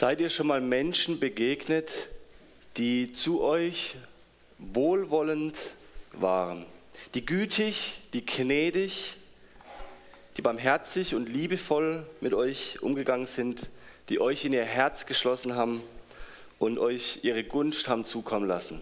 Seid 0.00 0.18
ihr 0.22 0.30
schon 0.30 0.46
mal 0.46 0.62
Menschen 0.62 1.20
begegnet, 1.20 2.08
die 2.78 3.12
zu 3.12 3.42
euch 3.42 3.96
wohlwollend 4.56 5.74
waren, 6.12 6.64
die 7.12 7.26
gütig, 7.26 8.00
die 8.14 8.24
gnädig, 8.24 9.18
die 10.38 10.40
barmherzig 10.40 11.14
und 11.14 11.28
liebevoll 11.28 12.06
mit 12.22 12.32
euch 12.32 12.80
umgegangen 12.80 13.26
sind, 13.26 13.68
die 14.08 14.22
euch 14.22 14.42
in 14.46 14.54
ihr 14.54 14.64
Herz 14.64 15.04
geschlossen 15.04 15.54
haben 15.54 15.82
und 16.58 16.78
euch 16.78 17.18
ihre 17.20 17.44
Gunst 17.44 17.86
haben 17.86 18.04
zukommen 18.04 18.48
lassen? 18.48 18.80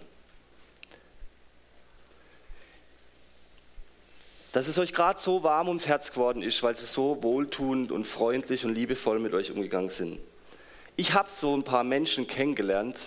Dass 4.53 4.69
es 4.69 4.79
euch 4.79 4.93
gerade 4.93 5.19
so 5.19 5.43
warm 5.43 5.67
ums 5.67 5.89
Herz 5.89 6.13
geworden 6.13 6.45
ist, 6.45 6.63
weil 6.63 6.77
sie 6.77 6.87
so 6.87 7.25
wohltuend 7.25 7.91
und 7.91 8.05
freundlich 8.05 8.65
und 8.65 8.73
liebevoll 8.73 9.19
mit 9.19 9.35
euch 9.35 9.51
umgegangen 9.51 9.91
sind. 9.91 10.21
Ich 11.01 11.15
habe 11.15 11.31
so 11.31 11.57
ein 11.57 11.63
paar 11.63 11.85
Menschen 11.85 12.27
kennengelernt 12.27 12.99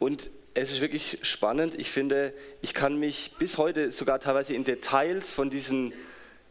und 0.00 0.28
es 0.54 0.72
ist 0.72 0.80
wirklich 0.80 1.20
spannend. 1.22 1.78
Ich 1.78 1.88
finde, 1.88 2.34
ich 2.62 2.74
kann 2.74 2.98
mich 2.98 3.30
bis 3.38 3.58
heute 3.58 3.92
sogar 3.92 4.18
teilweise 4.18 4.54
in 4.54 4.64
Details 4.64 5.30
von 5.30 5.48
diesen 5.48 5.94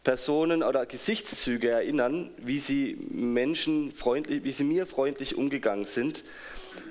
Personen 0.02 0.62
oder 0.62 0.86
Gesichtszüge 0.86 1.68
erinnern, 1.68 2.30
wie 2.38 2.58
sie 2.58 2.96
Menschen 3.10 3.92
freundlich, 3.92 4.44
wie 4.44 4.50
sie 4.50 4.64
mir 4.64 4.86
freundlich 4.86 5.36
umgegangen 5.36 5.84
sind. 5.84 6.24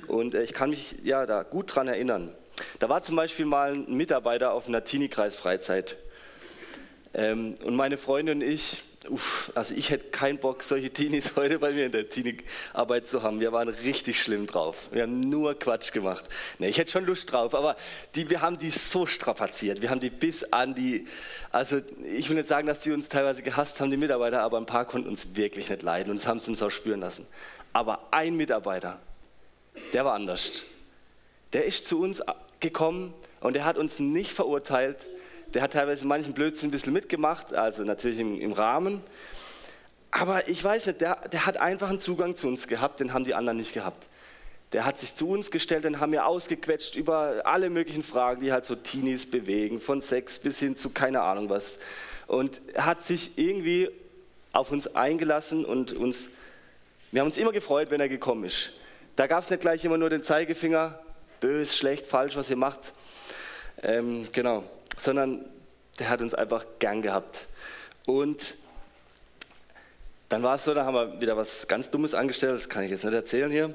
Und 0.06 0.36
äh, 0.36 0.44
ich 0.44 0.54
kann 0.54 0.70
mich 0.70 0.98
ja 1.02 1.26
da 1.26 1.42
gut 1.42 1.76
dran 1.76 1.88
erinnern. 1.88 2.36
Da 2.78 2.88
war 2.88 3.02
zum 3.02 3.16
Beispiel 3.16 3.46
mal 3.46 3.74
ein 3.74 3.98
Mitarbeiter 3.98 4.54
auf 4.54 4.68
einer 4.68 4.84
Teenie-Kreis-Freizeit. 4.84 5.98
Ähm, 7.16 7.56
und 7.64 7.76
meine 7.76 7.98
Freundin 7.98 8.44
und 8.44 8.48
ich, 8.48 8.84
uff, 9.10 9.52
also 9.56 9.74
ich 9.74 9.90
hätte 9.90 10.10
keinen 10.10 10.38
Bock, 10.38 10.64
solche 10.64 10.92
Teenies 10.92 11.34
heute 11.36 11.60
bei 11.60 11.72
mir 11.72 11.88
in 11.88 11.92
der 11.92 12.10
Teenie-Arbeit 12.10 13.08
zu 13.08 13.24
haben. 13.24 13.40
Wir 13.40 13.52
waren 13.52 13.70
richtig 13.70 14.22
schlimm 14.22 14.48
drauf. 14.48 14.90
Wir 14.92 15.04
haben 15.04 15.20
nur 15.20 15.58
Quatsch 15.58 15.92
gemacht. 15.92 16.30
Nee, 16.60 16.70
ich 16.70 16.78
hätte 16.78 16.92
schon 16.92 17.06
Lust 17.06 17.32
drauf, 17.32 17.56
aber 17.56 17.76
die, 18.16 18.30
wir 18.30 18.42
haben 18.42 18.60
die 18.60 18.70
so 18.70 19.06
strapaziert. 19.06 19.82
Wir 19.82 19.90
haben 19.90 20.00
die 20.00 20.10
bis 20.10 20.44
an 20.44 20.76
die, 20.76 21.08
also 21.52 21.82
ich 22.16 22.30
will 22.30 22.36
nicht 22.36 22.48
sagen, 22.48 22.68
dass 22.68 22.80
die 22.80 22.92
uns 22.92 23.10
teilweise 23.10 23.42
gehasst 23.42 23.80
haben, 23.80 23.90
die 23.90 23.98
Mitarbeiter, 23.98 24.42
aber 24.42 24.58
ein 24.58 24.66
paar 24.66 24.86
konnten 24.86 25.10
uns 25.10 25.36
wirklich 25.36 25.70
nicht 25.70 25.82
leiden 25.82 26.12
und 26.12 26.18
das 26.20 26.28
haben 26.28 26.40
sie 26.40 26.50
uns 26.52 26.62
auch 26.62 26.72
spüren 26.72 27.00
lassen. 27.00 27.26
Aber 27.74 28.08
ein 28.12 28.36
Mitarbeiter, 28.36 29.00
der 29.94 30.06
war 30.06 30.14
anders. 30.14 30.64
Der 31.54 31.66
ist 31.66 31.86
zu 31.86 32.00
uns 32.02 32.22
gekommen 32.60 33.14
und 33.40 33.54
der 33.54 33.66
hat 33.66 33.78
uns 33.78 34.00
nicht 34.00 34.32
verurteilt, 34.32 35.08
der 35.54 35.62
hat 35.62 35.74
teilweise 35.74 36.08
manchen 36.08 36.34
Blödsinn 36.34 36.70
ein 36.70 36.72
bisschen 36.72 36.94
mitgemacht, 36.94 37.54
also 37.54 37.84
natürlich 37.84 38.20
im, 38.20 38.40
im 38.40 38.54
Rahmen. 38.54 39.02
Aber 40.12 40.48
ich 40.48 40.64
weiß 40.64 40.88
nicht, 40.88 41.02
der, 41.02 41.28
der 41.30 41.46
hat 41.46 41.58
einfach 41.58 41.90
einen 41.90 42.00
Zugang 42.00 42.36
zu 42.36 42.48
uns 42.48 42.68
gehabt, 42.68 43.00
den 43.00 43.14
haben 43.14 43.26
die 43.26 43.34
anderen 43.34 43.58
nicht 43.58 43.74
gehabt. 43.74 44.08
Der 44.74 44.86
hat 44.86 45.00
sich 45.00 45.16
zu 45.16 45.30
uns 45.30 45.52
gestellt 45.52 45.86
und 45.86 46.00
haben 46.00 46.12
mir 46.12 46.26
ausgequetscht 46.26 46.96
über 46.96 47.42
alle 47.44 47.70
möglichen 47.70 48.04
Fragen, 48.04 48.42
die 48.42 48.52
halt 48.54 48.64
so 48.66 48.76
Teenies 48.76 49.30
bewegen, 49.30 49.82
von 49.82 50.00
Sex 50.00 50.40
bis 50.40 50.60
hin 50.60 50.76
zu 50.76 50.90
keine 50.90 51.22
Ahnung 51.22 51.50
was. 51.50 51.78
Und 52.28 52.62
hat 52.76 53.04
sich 53.04 53.38
irgendwie 53.38 53.90
auf 54.54 54.72
uns 54.72 54.96
eingelassen 54.96 55.66
und 55.66 55.92
uns, 55.92 56.30
wir 57.12 57.22
haben 57.22 57.28
uns 57.28 57.38
immer 57.38 57.52
gefreut, 57.52 57.92
wenn 57.92 58.00
er 58.00 58.10
gekommen 58.10 58.46
ist. 58.46 58.72
Da 59.18 59.28
gab 59.28 59.44
es 59.44 59.50
nicht 59.50 59.62
gleich 59.62 59.84
immer 59.84 59.98
nur 59.98 60.10
den 60.10 60.24
Zeigefinger, 60.24 61.00
bös, 61.42 61.76
schlecht, 61.76 62.06
falsch, 62.06 62.38
was 62.38 62.50
ihr 62.50 62.56
macht. 62.56 62.94
Ähm, 63.84 64.28
genau 64.32 64.64
sondern 65.02 65.46
der 66.00 66.10
hat 66.10 66.22
uns 66.22 66.34
einfach 66.34 66.66
gern 66.80 67.02
gehabt. 67.02 67.48
Und 68.06 68.56
dann 70.30 70.44
war 70.44 70.56
es 70.56 70.64
so, 70.64 70.74
da 70.74 70.86
haben 70.86 70.94
wir 70.94 71.20
wieder 71.20 71.36
was 71.36 71.68
ganz 71.68 71.90
Dummes 71.90 72.14
angestellt, 72.14 72.54
das 72.54 72.70
kann 72.70 72.84
ich 72.84 72.92
jetzt 72.92 73.04
nicht 73.04 73.14
erzählen 73.14 73.52
hier, 73.52 73.74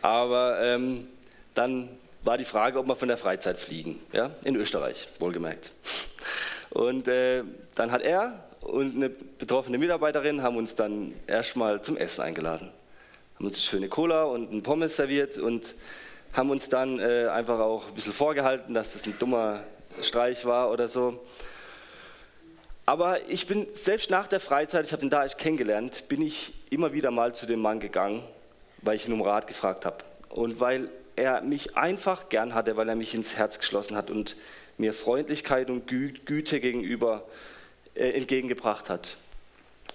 aber 0.00 0.60
ähm, 0.62 1.06
dann 1.54 1.88
war 2.22 2.38
die 2.38 2.44
Frage, 2.44 2.78
ob 2.78 2.86
wir 2.86 2.96
von 2.96 3.08
der 3.08 3.16
Freizeit 3.16 3.58
fliegen, 3.58 4.00
ja, 4.12 4.30
in 4.44 4.56
Österreich, 4.56 5.08
wohlgemerkt. 5.18 5.72
Und 6.70 7.08
äh, 7.08 7.42
dann 7.74 7.90
hat 7.90 8.02
er 8.02 8.44
und 8.60 8.96
eine 8.96 9.08
betroffene 9.08 9.78
Mitarbeiterin 9.78 10.42
haben 10.42 10.56
uns 10.56 10.74
dann 10.74 11.12
erstmal 11.26 11.82
zum 11.82 11.96
Essen 11.96 12.22
eingeladen. 12.22 12.70
Haben 13.36 13.46
uns 13.46 13.56
eine 13.56 13.62
schöne 13.62 13.88
Cola 13.88 14.24
und 14.24 14.50
einen 14.50 14.62
Pommes 14.62 14.96
serviert 14.96 15.38
und 15.38 15.74
haben 16.32 16.50
uns 16.50 16.68
dann 16.68 16.98
äh, 16.98 17.28
einfach 17.28 17.58
auch 17.58 17.88
ein 17.88 17.94
bisschen 17.94 18.12
vorgehalten, 18.12 18.74
dass 18.74 18.92
das 18.92 19.06
ein 19.06 19.14
dummer 19.18 19.62
Streich 20.02 20.44
war 20.44 20.70
oder 20.70 20.88
so. 20.88 21.24
Aber 22.86 23.28
ich 23.28 23.46
bin 23.46 23.66
selbst 23.74 24.10
nach 24.10 24.26
der 24.26 24.40
Freizeit, 24.40 24.86
ich 24.86 24.92
habe 24.92 25.00
den 25.00 25.10
da 25.10 25.24
echt 25.24 25.36
kennengelernt, 25.36 26.08
bin 26.08 26.22
ich 26.22 26.54
immer 26.70 26.92
wieder 26.92 27.10
mal 27.10 27.34
zu 27.34 27.44
dem 27.44 27.60
Mann 27.60 27.80
gegangen, 27.80 28.22
weil 28.80 28.96
ich 28.96 29.06
ihn 29.06 29.12
um 29.12 29.20
Rat 29.20 29.46
gefragt 29.46 29.84
habe. 29.84 29.98
Und 30.30 30.58
weil 30.60 30.88
er 31.16 31.42
mich 31.42 31.76
einfach 31.76 32.28
gern 32.28 32.54
hatte, 32.54 32.76
weil 32.76 32.88
er 32.88 32.94
mich 32.94 33.14
ins 33.14 33.36
Herz 33.36 33.58
geschlossen 33.58 33.96
hat 33.96 34.10
und 34.10 34.36
mir 34.78 34.94
Freundlichkeit 34.94 35.68
und 35.68 35.86
Gü 35.86 36.12
Güte 36.24 36.60
gegenüber 36.60 37.26
äh, 37.94 38.10
entgegengebracht 38.10 38.88
hat. 38.88 39.16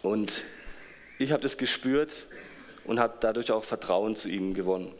Und 0.02 0.44
ich 1.18 1.32
habe 1.32 1.42
das 1.42 1.58
gespürt 1.58 2.28
und 2.84 3.00
habe 3.00 3.16
dadurch 3.22 3.52
auch 3.52 3.64
Vertrauen 3.64 4.16
zu 4.16 4.30
ihm 4.30 4.54
gewonnen. 4.54 4.94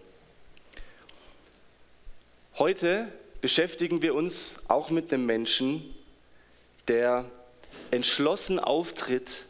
Heute 2.58 3.08
beschäftigen 3.44 4.02
wir 4.02 4.16
uns 4.16 4.54
auch 4.70 4.90
mit 4.90 5.12
einem 5.12 5.26
Menschen, 5.26 5.94
der 6.88 7.30
entschlossen 7.92 8.58
auftritt, 8.58 9.44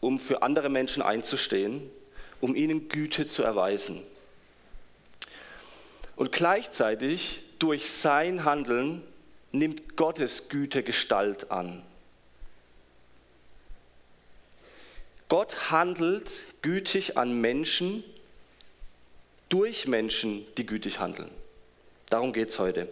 um 0.00 0.18
für 0.18 0.42
andere 0.42 0.68
Menschen 0.68 1.00
einzustehen, 1.00 1.88
um 2.40 2.56
ihnen 2.56 2.88
Güte 2.88 3.24
zu 3.24 3.44
erweisen. 3.44 4.02
Und 6.16 6.32
gleichzeitig 6.32 7.42
durch 7.60 7.88
sein 7.88 8.44
Handeln 8.44 9.00
nimmt 9.52 9.96
Gottes 9.96 10.48
Güte 10.48 10.82
Gestalt 10.82 11.52
an. 11.52 11.84
Gott 15.28 15.70
handelt 15.70 16.42
gütig 16.62 17.16
an 17.16 17.40
Menschen 17.40 18.02
durch 19.48 19.86
Menschen, 19.86 20.44
die 20.56 20.66
gütig 20.66 20.98
handeln. 20.98 21.30
Darum 22.10 22.32
geht 22.32 22.48
es 22.48 22.58
heute. 22.58 22.88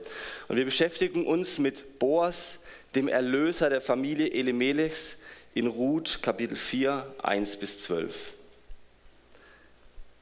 Und 0.46 0.56
wir 0.56 0.64
beschäftigen 0.64 1.26
uns 1.26 1.58
mit 1.58 1.98
Boas, 1.98 2.60
dem 2.94 3.08
Erlöser 3.08 3.68
der 3.68 3.80
Familie 3.80 4.30
Elimelechs, 4.30 5.16
in 5.54 5.66
Ruth 5.66 6.20
Kapitel 6.22 6.56
4, 6.56 7.16
1 7.20 7.56
bis 7.56 7.80
12. 7.80 8.32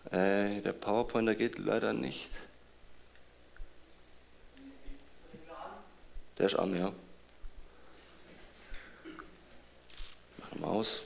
Äh, 0.07 0.63
der 0.63 0.73
PowerPointer 0.73 1.35
geht 1.35 1.59
leider 1.59 1.93
nicht. 1.93 2.31
Der 6.39 6.47
ist 6.47 6.55
an, 6.55 6.75
ja. 6.75 6.93
Machen 10.39 10.61
wir 10.61 10.69
aus. 10.69 11.03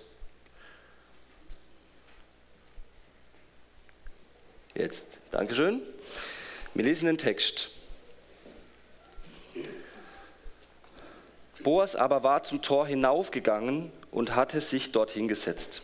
Jetzt, 4.77 5.07
Dankeschön. 5.33 5.83
Wir 6.75 6.85
lesen 6.85 7.07
den 7.07 7.19
Text. 7.19 7.71
Boas 11.63 11.97
aber 11.97 12.23
war 12.23 12.43
zum 12.43 12.63
Tor 12.63 12.87
hinaufgegangen 12.87 13.93
und 14.11 14.35
hatte 14.35 14.61
sich 14.61 14.93
dort 14.93 15.11
hingesetzt. 15.11 15.83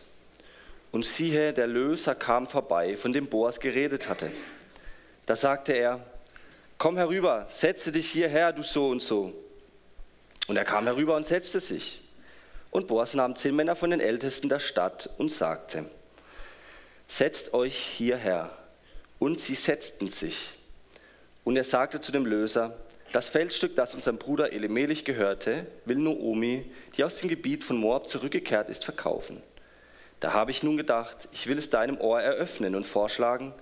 Und 0.91 1.05
siehe, 1.05 1.53
der 1.53 1.67
Löser 1.67 2.15
kam 2.15 2.47
vorbei, 2.47 2.97
von 2.97 3.13
dem 3.13 3.27
Boas 3.27 3.59
geredet 3.59 4.09
hatte. 4.09 4.31
Da 5.25 5.35
sagte 5.35 5.73
er, 5.73 6.05
komm 6.77 6.97
herüber, 6.97 7.47
setze 7.49 7.91
dich 7.91 8.09
hierher, 8.09 8.53
du 8.53 8.63
so 8.63 8.89
und 8.89 9.01
so. 9.01 9.33
Und 10.47 10.57
er 10.57 10.63
kam 10.63 10.85
herüber 10.85 11.15
und 11.15 11.25
setzte 11.25 11.59
sich. 11.59 12.01
Und 12.71 12.87
Boas 12.87 13.13
nahm 13.13 13.35
zehn 13.35 13.55
Männer 13.55 13.75
von 13.75 13.89
den 13.89 13.99
Ältesten 13.99 14.49
der 14.49 14.59
Stadt 14.59 15.09
und 15.17 15.29
sagte, 15.31 15.85
setzt 17.07 17.53
euch 17.53 17.77
hierher. 17.77 18.49
Und 19.19 19.39
sie 19.39 19.55
setzten 19.55 20.09
sich. 20.09 20.53
Und 21.43 21.57
er 21.57 21.63
sagte 21.63 21.99
zu 21.99 22.11
dem 22.11 22.25
Löser, 22.25 22.77
das 23.11 23.29
Feldstück, 23.29 23.75
das 23.75 23.95
unserem 23.95 24.17
Bruder 24.17 24.51
Elimelech 24.51 25.05
gehörte, 25.05 25.65
will 25.85 25.97
Noomi, 25.97 26.65
die 26.95 27.03
aus 27.03 27.19
dem 27.19 27.29
Gebiet 27.29 27.63
von 27.63 27.77
Moab 27.77 28.07
zurückgekehrt 28.07 28.69
ist, 28.69 28.83
verkaufen. 28.83 29.41
Da 30.19 30.33
habe 30.33 30.51
ich 30.51 30.63
nun 30.63 30.77
gedacht, 30.77 31.29
ich 31.31 31.47
will 31.47 31.57
es 31.57 31.69
deinem 31.69 31.99
Ohr 31.99 32.21
eröffnen 32.21 32.75
und 32.75 32.85
vorschlagen, 32.85 33.53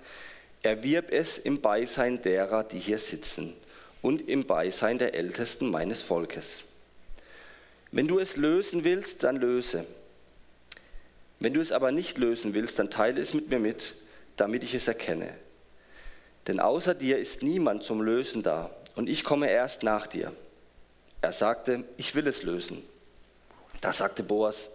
erwirb 0.62 1.12
es 1.12 1.38
im 1.38 1.60
Beisein 1.60 2.22
derer, 2.22 2.64
die 2.64 2.78
hier 2.78 2.98
sitzen, 2.98 3.52
und 4.02 4.28
im 4.28 4.46
Beisein 4.46 4.98
der 4.98 5.14
Ältesten 5.14 5.70
meines 5.70 6.02
Volkes. 6.02 6.62
Wenn 7.92 8.08
du 8.08 8.18
es 8.18 8.36
lösen 8.36 8.84
willst, 8.84 9.22
dann 9.22 9.36
löse. 9.36 9.86
Wenn 11.38 11.54
du 11.54 11.60
es 11.60 11.72
aber 11.72 11.92
nicht 11.92 12.18
lösen 12.18 12.54
willst, 12.54 12.78
dann 12.78 12.90
teile 12.90 13.20
es 13.20 13.34
mit 13.34 13.50
mir 13.50 13.58
mit, 13.58 13.94
damit 14.36 14.64
ich 14.64 14.74
es 14.74 14.88
erkenne. 14.88 15.34
Denn 16.46 16.60
außer 16.60 16.94
dir 16.94 17.18
ist 17.18 17.42
niemand 17.42 17.82
zum 17.82 18.00
Lösen 18.00 18.42
da, 18.42 18.70
und 18.96 19.08
ich 19.08 19.22
komme 19.22 19.48
erst 19.48 19.84
nach 19.84 20.08
dir. 20.08 20.32
Er 21.22 21.32
sagte, 21.32 21.84
ich 21.96 22.14
will 22.14 22.26
es 22.26 22.42
lösen. 22.42 22.82
Da 23.80 23.92
sagte 23.92 24.22
Boas, 24.22 24.70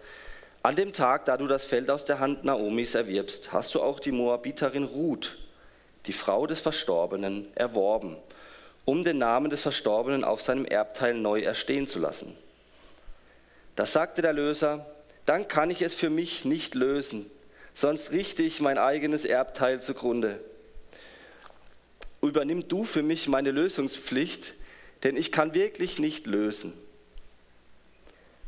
an 0.62 0.76
dem 0.76 0.92
Tag, 0.92 1.24
da 1.24 1.36
du 1.36 1.48
das 1.48 1.64
Feld 1.64 1.90
aus 1.90 2.04
der 2.04 2.20
Hand 2.20 2.44
Naomis 2.44 2.94
erwirbst, 2.94 3.52
hast 3.52 3.74
du 3.74 3.82
auch 3.82 3.98
die 3.98 4.12
Moabiterin 4.12 4.84
Ruth, 4.84 5.36
die 6.06 6.12
Frau 6.12 6.46
des 6.46 6.60
Verstorbenen, 6.60 7.48
erworben, 7.56 8.16
um 8.84 9.02
den 9.02 9.18
Namen 9.18 9.50
des 9.50 9.62
Verstorbenen 9.62 10.22
auf 10.22 10.40
seinem 10.40 10.64
Erbteil 10.64 11.14
neu 11.14 11.40
erstehen 11.40 11.88
zu 11.88 11.98
lassen. 11.98 12.36
Da 13.74 13.86
sagte 13.86 14.22
der 14.22 14.32
Löser, 14.32 14.86
dann 15.26 15.48
kann 15.48 15.70
ich 15.70 15.82
es 15.82 15.94
für 15.94 16.10
mich 16.10 16.44
nicht 16.44 16.74
lösen, 16.76 17.28
sonst 17.74 18.12
richte 18.12 18.42
ich 18.42 18.60
mein 18.60 18.78
eigenes 18.78 19.24
Erbteil 19.24 19.80
zugrunde. 19.80 20.38
Übernimm 22.22 22.68
du 22.68 22.84
für 22.84 23.02
mich 23.02 23.26
meine 23.26 23.50
Lösungspflicht, 23.50 24.54
denn 25.02 25.16
ich 25.16 25.32
kann 25.32 25.54
wirklich 25.54 25.98
nicht 25.98 26.28
lösen. 26.28 26.72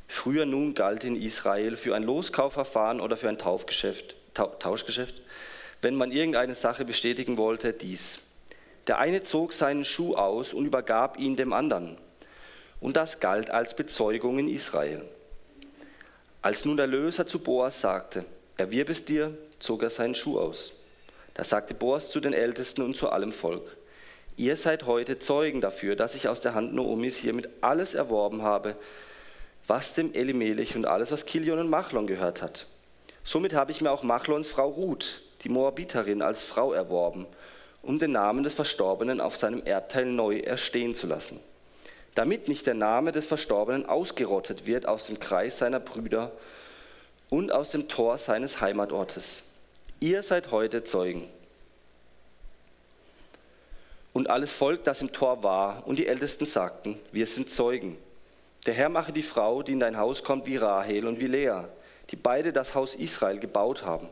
Früher 0.07 0.47
nun 0.47 0.75
galt 0.75 1.03
in 1.03 1.21
Israel 1.21 1.77
für 1.77 1.95
ein 1.97 2.05
Loskaufverfahren 2.05 3.01
oder 3.01 3.17
für 3.17 3.29
ein 3.29 3.39
Taufgeschäft, 3.39 4.15
Tauschgeschäft, 4.33 5.23
wenn 5.83 5.97
man 5.97 6.13
irgendeine 6.13 6.55
Sache 6.55 6.85
bestätigen 6.85 7.37
wollte, 7.37 7.73
dies. 7.73 8.21
Der 8.87 8.99
eine 8.99 9.23
zog 9.25 9.53
seinen 9.53 9.85
Schuh 9.85 10.15
aus 10.15 10.55
und 10.55 10.67
übergab 10.67 11.19
ihn 11.19 11.35
dem 11.35 11.53
anderen. 11.53 11.99
Und 12.81 12.97
das 12.97 13.19
galt 13.19 13.51
als 13.51 13.75
Bezeugung 13.75 14.39
in 14.39 14.49
Israel. 14.49 15.03
Als 16.43 16.65
nun 16.65 16.77
der 16.77 16.87
Löser 16.87 17.27
zu 17.27 17.41
Boas 17.41 17.81
sagte, 17.81 18.25
erwirb 18.57 18.89
es 18.91 19.05
dir, 19.05 19.37
zog 19.59 19.83
er 19.83 19.91
seinen 19.91 20.15
Schuh 20.15 20.39
aus. 20.39 20.73
Da 21.35 21.45
sagte 21.45 21.75
Boas 21.75 22.11
zu 22.11 22.21
den 22.21 22.33
Ältesten 22.33 22.83
und 22.83 22.97
zu 22.97 23.11
allem 23.11 23.33
Volk, 23.33 23.77
ihr 24.37 24.57
seid 24.57 24.87
heute 24.87 25.19
Zeugen 25.19 25.61
dafür, 25.61 25.97
dass 25.97 26.15
ich 26.15 26.29
aus 26.29 26.41
der 26.41 26.55
Hand 26.55 26.75
Noomis 26.75 27.17
hiermit 27.17 27.49
alles 27.61 27.95
erworben 27.95 28.43
habe, 28.43 28.77
was 29.67 29.95
dem 29.95 30.15
Elimelech 30.15 30.77
und 30.77 30.87
alles, 30.87 31.11
was 31.11 31.27
Kilion 31.27 31.59
und 31.59 31.71
Machlon 31.71 32.07
gehört 32.07 32.43
hat. 32.43 32.67
Somit 33.23 33.55
habe 33.55 33.73
ich 33.73 33.81
mir 33.81 33.91
auch 33.91 34.03
Machlons 34.03 34.49
Frau 34.49 34.69
Ruth, 34.69 35.23
die 35.43 35.49
Moabiterin, 35.49 36.23
als 36.23 36.43
Frau 36.43 36.73
erworben, 36.73 37.27
um 37.83 37.99
den 37.99 38.13
Namen 38.13 38.45
des 38.45 38.55
Verstorbenen 38.55 39.21
auf 39.21 39.37
seinem 39.37 39.63
Erbteil 39.65 40.07
neu 40.07 40.39
erstehen 40.39 40.95
zu 40.95 41.07
lassen 41.07 41.41
damit 42.15 42.49
nicht 42.49 42.67
der 42.67 42.75
Name 42.75 43.13
des 43.13 43.27
Verstorbenen 43.27 43.87
ausgerottet 43.87 44.67
wird 44.67 44.87
aus 44.87 45.07
dem 45.07 45.19
Kreis 45.19 45.59
seiner 45.59 45.81
Brüder 45.81 46.33
und 47.29 47.51
aus 47.51 47.71
dem 47.71 47.89
Tor 47.89 48.19
seines 48.19 48.61
Heimatortes. 48.61 49.43
Ihr 50.05 50.23
seid 50.23 50.51
heute 50.51 50.85
Zeugen. 50.85 51.31
Und 54.13 54.29
alles 54.29 54.53
Volk, 54.53 54.85
das 54.85 55.01
im 55.01 55.13
Tor 55.13 55.43
war, 55.43 55.87
und 55.87 55.99
die 55.99 56.07
Ältesten 56.07 56.45
sagten, 56.45 56.99
wir 57.11 57.27
sind 57.27 57.49
Zeugen. 57.49 57.97
Der 58.67 58.75
Herr 58.75 58.91
mache 58.91 59.15
die 59.15 59.23
Frau, 59.23 59.63
die 59.63 59.73
in 59.73 59.81
dein 59.81 59.97
Haus 59.97 60.23
kommt, 60.23 60.45
wie 60.45 60.59
Rahel 60.59 61.07
und 61.07 61.21
wie 61.21 61.27
Lea, 61.27 61.63
die 62.11 62.17
beide 62.17 62.53
das 62.53 62.75
Haus 62.75 62.95
Israel 62.95 63.39
gebaut 63.39 63.87
haben. 63.87 64.11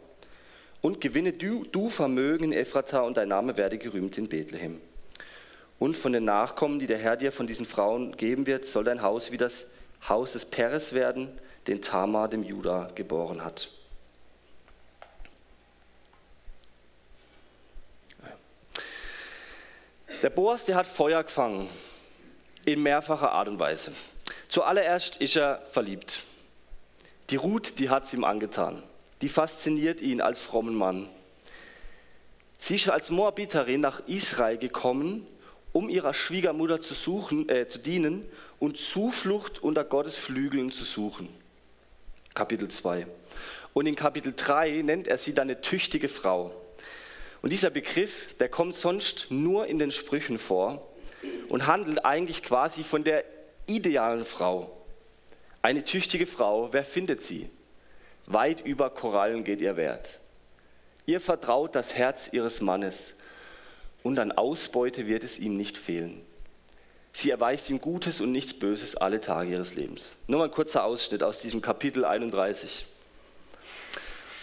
Und 0.81 1.03
gewinne 1.03 1.35
du, 1.35 1.67
du 1.71 1.91
Vermögen 1.91 2.45
in 2.45 2.53
Ephrata 2.55 3.03
und 3.03 3.19
dein 3.19 3.29
Name 3.29 3.59
werde 3.59 3.77
gerühmt 3.77 4.17
in 4.17 4.31
Bethlehem. 4.31 4.81
Und 5.79 5.99
von 5.99 6.15
den 6.15 6.25
Nachkommen, 6.25 6.79
die 6.79 6.87
der 6.87 6.97
Herr 6.97 7.19
dir 7.19 7.33
von 7.33 7.47
diesen 7.47 7.67
Frauen 7.67 8.17
geben 8.17 8.47
wird, 8.47 8.65
soll 8.65 8.85
dein 8.85 9.03
Haus 9.03 9.31
wie 9.31 9.37
das 9.37 9.67
Haus 10.09 10.33
des 10.33 10.47
Peres 10.47 10.95
werden, 10.95 11.39
den 11.67 11.83
Tamar 11.83 12.29
dem 12.29 12.45
Juda 12.45 12.89
geboren 12.95 13.45
hat. 13.45 13.69
Der 20.23 20.31
Boas, 20.31 20.65
der 20.65 20.77
hat 20.77 20.87
Feuer 20.87 21.23
gefangen, 21.23 21.69
in 22.65 22.83
mehrfacher 22.83 23.33
Art 23.33 23.49
und 23.49 23.59
Weise. 23.59 23.93
Zuallererst 24.49 25.17
ist 25.17 25.37
er 25.37 25.63
verliebt. 25.71 26.23
Die 27.31 27.37
Ruth, 27.37 27.79
die 27.79 27.91
hat 27.91 28.05
es 28.05 28.13
ihm 28.13 28.25
angetan. 28.25 28.83
Die 29.21 29.29
fasziniert 29.29 30.01
ihn 30.01 30.21
als 30.21 30.41
frommen 30.41 30.75
Mann. 30.75 31.09
Sie 32.59 32.77
ist 32.77 32.89
als 32.89 33.11
Moabiterin 33.11 33.81
nach 33.81 34.07
Israel 34.07 34.59
gekommen 34.59 35.27
um 35.73 35.89
ihrer 35.89 36.15
Schwiegermutter 36.15 36.81
zu, 36.81 36.95
suchen, 36.95 37.49
äh, 37.49 37.67
zu 37.67 37.79
dienen 37.79 38.29
und 38.59 38.77
Zuflucht 38.77 39.63
unter 39.63 39.85
Gottes 39.85 40.17
Flügeln 40.17 40.71
zu 40.71 40.85
suchen. 40.85 41.29
Kapitel 42.35 42.69
2. 42.69 43.07
Und 43.73 43.87
in 43.87 43.97
Kapitel 43.97 44.35
3 44.37 44.83
nennt 44.83 45.07
er 45.07 45.19
sie 45.19 45.35
dann 45.35 45.49
eine 45.49 45.61
tüchtige 45.61 46.09
Frau. 46.09 46.53
Und 47.43 47.51
dieser 47.51 47.71
Begriff, 47.71 48.35
der 48.39 48.49
kommt 48.49 48.77
sonst 48.77 49.27
nur 49.31 49.67
in 49.67 49.79
den 49.79 49.91
Sprüchen 49.91 50.39
vor 50.39 50.89
und 51.49 51.67
handelt 51.67 52.05
eigentlich 52.05 52.43
quasi 52.43 52.85
von 52.85 53.05
der 53.05 53.25
idealen 53.67 54.25
Frau. 54.25 54.71
Eine 55.61 55.85
tüchtige 55.85 56.27
Frau, 56.27 56.73
wer 56.73 56.85
findet 56.85 57.21
sie? 57.21 57.51
Weit 58.27 58.61
über 58.61 58.91
Korallen 58.91 59.45
geht 59.45 59.61
ihr 59.61 59.77
Wert. 59.77 60.21
Ihr 61.05 61.21
vertraut 61.21 61.75
das 61.75 61.95
Herz 61.95 62.29
ihres 62.33 62.61
Mannes 62.61 63.15
und 64.05 64.21
an 64.21 64.31
Ausbeute 64.31 65.09
wird 65.09 65.25
es 65.25 65.39
ihm 65.39 65.57
nicht 65.57 65.77
fehlen. 65.77 66.25
Sie 67.13 67.31
erweist 67.31 67.69
ihm 67.69 67.81
Gutes 67.81 68.21
und 68.21 68.33
nichts 68.33 68.55
Böses 68.55 68.97
alle 68.97 69.21
Tage 69.21 69.51
ihres 69.51 69.75
Lebens. 69.75 70.17
Nur 70.29 70.39
mal 70.39 70.45
ein 70.47 70.51
kurzer 70.51 70.85
Ausschnitt 70.85 71.23
aus 71.23 71.41
diesem 71.41 71.61
Kapitel 71.61 72.05
31. 72.05 72.87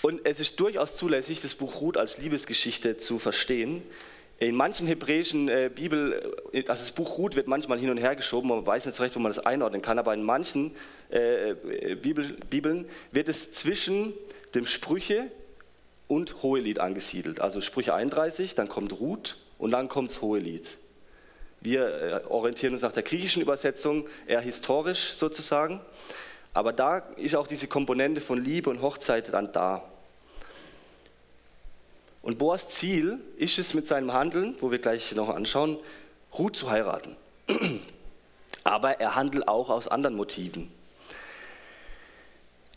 Und 0.01 0.21
es 0.25 0.39
ist 0.39 0.59
durchaus 0.59 0.95
zulässig, 0.95 1.41
das 1.41 1.55
Buch 1.55 1.81
Ruth 1.81 1.97
als 1.97 2.17
Liebesgeschichte 2.17 2.97
zu 2.97 3.19
verstehen. 3.19 3.81
In 4.39 4.55
manchen 4.55 4.87
hebräischen 4.87 5.49
äh, 5.49 5.69
Bibel, 5.73 6.33
äh, 6.53 6.59
also 6.59 6.83
das 6.83 6.91
Buch 6.91 7.17
Ruth 7.17 7.35
wird 7.35 7.47
manchmal 7.47 7.77
hin 7.77 7.89
und 7.89 7.97
her 7.97 8.15
geschoben, 8.15 8.49
man 8.49 8.65
weiß 8.65 8.85
nicht 8.85 8.95
so 8.95 9.03
recht, 9.03 9.15
wo 9.15 9.19
man 9.19 9.31
das 9.31 9.45
einordnen 9.45 9.81
kann, 9.81 9.99
aber 9.99 10.13
in 10.13 10.23
manchen 10.23 10.75
äh, 11.11 11.51
äh 11.51 11.95
Bibel, 11.95 12.37
Bibeln 12.49 12.87
wird 13.11 13.27
es 13.27 13.51
zwischen 13.51 14.13
dem 14.55 14.65
Sprüche 14.65 15.29
und 16.07 16.41
Hohelied 16.41 16.79
angesiedelt. 16.79 17.41
Also 17.41 17.59
Sprüche 17.59 17.93
31, 17.93 18.55
dann 18.55 18.69
kommt 18.69 18.99
Ruth 19.01 19.35
und 19.57 19.71
dann 19.71 19.89
kommt 19.89 20.11
das 20.11 20.21
Hohelied. 20.21 20.77
Wir 21.59 22.23
äh, 22.25 22.27
orientieren 22.29 22.73
uns 22.73 22.83
nach 22.83 22.93
der 22.93 23.03
griechischen 23.03 23.41
Übersetzung, 23.41 24.07
eher 24.25 24.39
historisch 24.39 25.15
sozusagen. 25.15 25.81
Aber 26.59 26.73
da 26.73 26.97
ist 27.15 27.35
auch 27.35 27.47
diese 27.47 27.67
Komponente 27.67 28.19
von 28.19 28.43
Liebe 28.43 28.69
und 28.69 28.81
Hochzeit 28.81 29.31
dann 29.31 29.53
da. 29.53 29.81
Und 32.21 32.37
Boas 32.37 32.67
Ziel 32.67 33.17
ist 33.37 33.57
es 33.59 33.73
mit 33.73 33.87
seinem 33.87 34.11
Handeln, 34.11 34.57
wo 34.59 34.69
wir 34.69 34.79
gleich 34.79 35.15
noch 35.15 35.29
anschauen, 35.29 35.77
Ruth 36.37 36.57
zu 36.57 36.69
heiraten. 36.69 37.15
Aber 38.65 38.99
er 38.99 39.15
handelt 39.15 39.47
auch 39.47 39.69
aus 39.69 39.87
anderen 39.87 40.17
Motiven. 40.17 40.69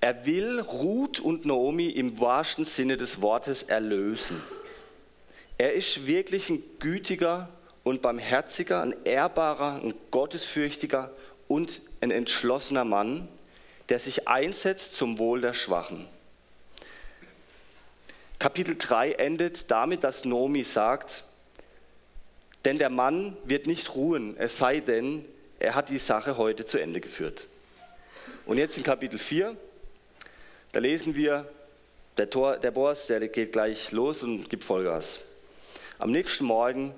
Er 0.01 0.27
will 0.27 0.61
Ruth 0.61 1.19
und 1.19 1.45
Naomi 1.45 1.89
im 1.89 2.21
wahrsten 2.21 2.65
Sinne 2.65 2.97
des 2.97 3.21
Wortes 3.21 3.65
erlösen. 3.65 4.41
Er 5.59 5.73
ist 5.73 6.07
wirklich 6.07 6.51
ein 6.51 6.63
gütiger 6.79 7.49
und 7.83 8.01
barmherziger, 8.01 8.81
ein 8.81 8.95
ehrbarer, 9.03 9.83
ein 9.83 9.93
gottesfürchtiger 10.13 11.11
und 11.49 11.83
ein 12.01 12.13
entschlossener 12.13 12.85
Mann, 12.85 13.27
der 13.89 13.99
sich 13.99 14.29
einsetzt 14.29 14.93
zum 14.93 15.19
Wohl 15.19 15.41
der 15.41 15.55
Schwachen. 15.55 16.07
Kapitel 18.39 18.77
3 18.77 19.13
endet 19.13 19.71
damit, 19.71 20.03
dass 20.03 20.25
Nomi 20.25 20.65
sagt, 20.65 21.25
denn 22.65 22.79
der 22.79 22.91
Mann 22.91 23.37
wird 23.45 23.67
nicht 23.67 23.95
ruhen, 23.95 24.37
es 24.37 24.59
sei 24.59 24.81
denn, 24.81 25.25
er 25.59 25.75
hat 25.75 25.91
die 25.91 25.99
Sache 25.99 26.37
heute 26.37 26.65
zu 26.65 26.79
Ende 26.79 27.01
geführt. 27.01 27.47
Und 28.47 28.59
jetzt 28.59 28.77
in 28.77 28.83
Kapitel 28.83 29.19
4, 29.19 29.57
da 30.73 30.81
lesen 30.81 31.15
wir, 31.15 31.49
der, 32.17 32.29
Tor, 32.31 32.59
der 32.59 32.71
Boas, 32.71 33.07
der 33.07 33.27
geht 33.29 33.53
gleich 33.53 33.93
los 33.93 34.23
und 34.23 34.51
gibt 34.51 34.65
Vollgas. 34.65 35.21
Am 35.99 36.11
nächsten 36.11 36.45
Morgen 36.45 36.95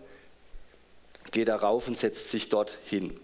geht 1.30 1.48
er 1.48 1.56
rauf 1.56 1.88
und 1.88 1.96
setzt 1.96 2.30
sich 2.30 2.48
dort 2.48 2.78
hin. 2.84 3.18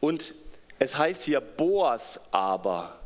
Und 0.00 0.34
es 0.78 0.96
heißt 0.96 1.22
hier 1.22 1.40
Boas 1.40 2.20
aber. 2.30 2.98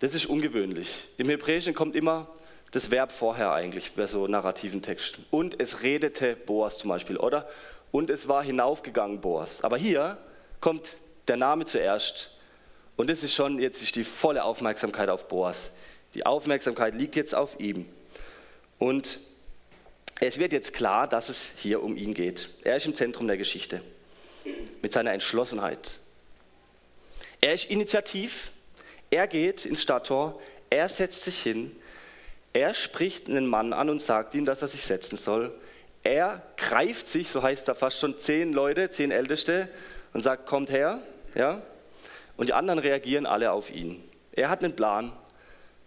Das 0.00 0.14
ist 0.14 0.26
ungewöhnlich. 0.26 1.08
Im 1.18 1.28
Hebräischen 1.28 1.74
kommt 1.74 1.94
immer 1.94 2.28
das 2.70 2.90
Verb 2.90 3.12
vorher 3.12 3.52
eigentlich 3.52 3.92
bei 3.92 4.06
so 4.06 4.26
narrativen 4.26 4.80
Texten. 4.80 5.24
Und 5.30 5.60
es 5.60 5.82
redete 5.82 6.36
Boas 6.36 6.78
zum 6.78 6.88
Beispiel, 6.88 7.16
oder? 7.16 7.48
Und 7.90 8.10
es 8.10 8.28
war 8.28 8.42
hinaufgegangen 8.42 9.20
Boas. 9.20 9.62
Aber 9.62 9.76
hier 9.76 10.18
kommt 10.60 10.96
der 11.28 11.36
Name 11.36 11.64
zuerst. 11.64 12.30
Und 12.96 13.10
das 13.10 13.22
ist 13.22 13.34
schon 13.34 13.58
jetzt 13.58 13.82
ist 13.82 13.96
die 13.96 14.04
volle 14.04 14.44
Aufmerksamkeit 14.44 15.08
auf 15.08 15.28
Boas. 15.28 15.70
Die 16.14 16.26
Aufmerksamkeit 16.26 16.94
liegt 16.94 17.16
jetzt 17.16 17.34
auf 17.34 17.58
ihm. 17.60 17.86
Und 18.78 19.20
es 20.20 20.38
wird 20.38 20.52
jetzt 20.52 20.74
klar, 20.74 21.06
dass 21.08 21.28
es 21.28 21.50
hier 21.56 21.82
um 21.82 21.96
ihn 21.96 22.14
geht. 22.14 22.50
Er 22.62 22.76
ist 22.76 22.86
im 22.86 22.94
Zentrum 22.94 23.26
der 23.26 23.36
Geschichte 23.36 23.80
mit 24.82 24.92
seiner 24.92 25.12
Entschlossenheit. 25.12 25.98
Er 27.40 27.54
ist 27.54 27.70
initiativ, 27.70 28.50
er 29.10 29.26
geht 29.26 29.64
ins 29.64 29.82
Stadttor, 29.82 30.40
er 30.68 30.88
setzt 30.88 31.24
sich 31.24 31.38
hin, 31.38 31.74
er 32.52 32.74
spricht 32.74 33.28
einen 33.28 33.46
Mann 33.46 33.72
an 33.72 33.88
und 33.90 34.00
sagt 34.00 34.34
ihm, 34.34 34.44
dass 34.44 34.62
er 34.62 34.68
sich 34.68 34.82
setzen 34.82 35.16
soll. 35.16 35.54
Er 36.02 36.42
greift 36.56 37.06
sich, 37.06 37.28
so 37.28 37.42
heißt 37.42 37.68
da 37.68 37.74
fast 37.74 38.00
schon 38.00 38.18
zehn 38.18 38.52
Leute, 38.52 38.90
zehn 38.90 39.10
Älteste 39.10 39.68
und 40.12 40.20
sagt, 40.20 40.46
kommt 40.46 40.70
her. 40.70 41.00
Ja? 41.34 41.62
Und 42.36 42.48
die 42.48 42.52
anderen 42.52 42.78
reagieren 42.78 43.26
alle 43.26 43.52
auf 43.52 43.70
ihn. 43.70 44.02
Er 44.32 44.48
hat 44.48 44.64
einen 44.64 44.74
Plan, 44.74 45.12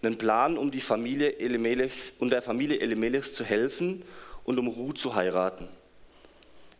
einen 0.01 0.17
Plan, 0.17 0.57
um 0.57 0.71
die 0.71 0.81
Familie 0.81 1.35
um 2.19 2.29
der 2.29 2.41
Familie 2.41 2.79
Elimelechs 2.79 3.33
zu 3.33 3.43
helfen 3.43 4.03
und 4.43 4.59
um 4.59 4.67
Ruth 4.67 4.97
zu 4.97 5.15
heiraten. 5.15 5.67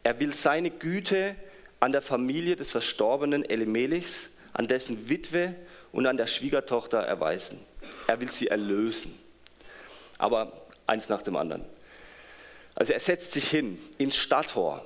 Er 0.03 0.19
will 0.19 0.33
seine 0.33 0.69
Güte 0.69 1.35
an 1.79 1.91
der 1.91 2.01
Familie 2.01 2.55
des 2.55 2.71
verstorbenen 2.71 3.43
Elimelechs, 3.43 4.29
an 4.53 4.67
dessen 4.67 5.09
Witwe 5.09 5.55
und 5.91 6.05
an 6.05 6.17
der 6.17 6.27
Schwiegertochter 6.27 6.99
erweisen. 6.99 7.59
Er 8.07 8.19
will 8.19 8.31
sie 8.31 8.47
erlösen. 8.47 9.17
Aber 10.17 10.53
eins 10.87 11.09
nach 11.09 11.21
dem 11.21 11.35
anderen. 11.35 11.65
Also 12.75 12.93
er 12.93 12.99
setzt 12.99 13.33
sich 13.33 13.47
hin 13.49 13.79
ins 13.97 14.15
Stadttor. 14.15 14.83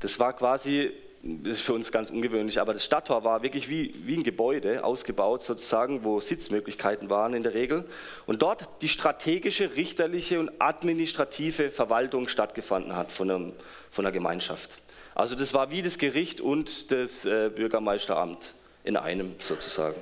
Das 0.00 0.18
war 0.18 0.32
quasi, 0.32 0.92
das 1.22 1.58
ist 1.58 1.64
für 1.64 1.72
uns 1.72 1.90
ganz 1.90 2.10
ungewöhnlich, 2.10 2.60
aber 2.60 2.72
das 2.72 2.84
Stadttor 2.84 3.24
war 3.24 3.42
wirklich 3.42 3.68
wie, 3.68 3.94
wie 4.06 4.16
ein 4.16 4.22
Gebäude 4.22 4.84
ausgebaut 4.84 5.42
sozusagen, 5.42 6.04
wo 6.04 6.20
Sitzmöglichkeiten 6.20 7.10
waren 7.10 7.34
in 7.34 7.42
der 7.42 7.54
Regel. 7.54 7.84
Und 8.26 8.42
dort 8.42 8.68
die 8.82 8.88
strategische, 8.88 9.76
richterliche 9.76 10.38
und 10.38 10.50
administrative 10.60 11.70
Verwaltung 11.70 12.28
stattgefunden 12.28 12.94
hat 12.94 13.10
von, 13.10 13.30
einem, 13.30 13.52
von 13.90 14.04
der 14.04 14.12
Gemeinschaft. 14.12 14.78
Also 15.14 15.34
das 15.34 15.54
war 15.54 15.70
wie 15.70 15.82
das 15.82 15.98
Gericht 15.98 16.40
und 16.40 16.92
das 16.92 17.24
äh, 17.24 17.50
Bürgermeisteramt 17.54 18.54
in 18.86 18.96
einem 18.96 19.34
sozusagen. 19.40 20.00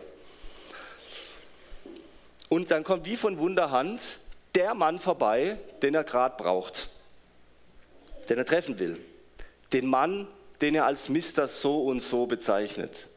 Und 2.49 2.71
dann 2.71 2.85
kommt 2.85 3.07
wie 3.07 3.17
von 3.17 3.39
Wunderhand 3.39 4.01
der 4.55 4.75
Mann 4.75 5.01
vorbei, 5.01 5.59
den 5.83 5.95
er 5.95 6.05
gerade 6.05 6.37
braucht, 6.37 6.89
den 8.29 8.39
er 8.39 8.45
treffen 8.45 8.79
will. 8.79 9.01
Den 9.73 9.87
Mann, 9.87 10.29
den 10.61 10.75
er 10.77 10.87
als 10.87 11.09
Mister 11.09 11.49
so 11.49 11.85
und 11.85 12.01
so 12.01 12.27
bezeichnet. 12.27 13.09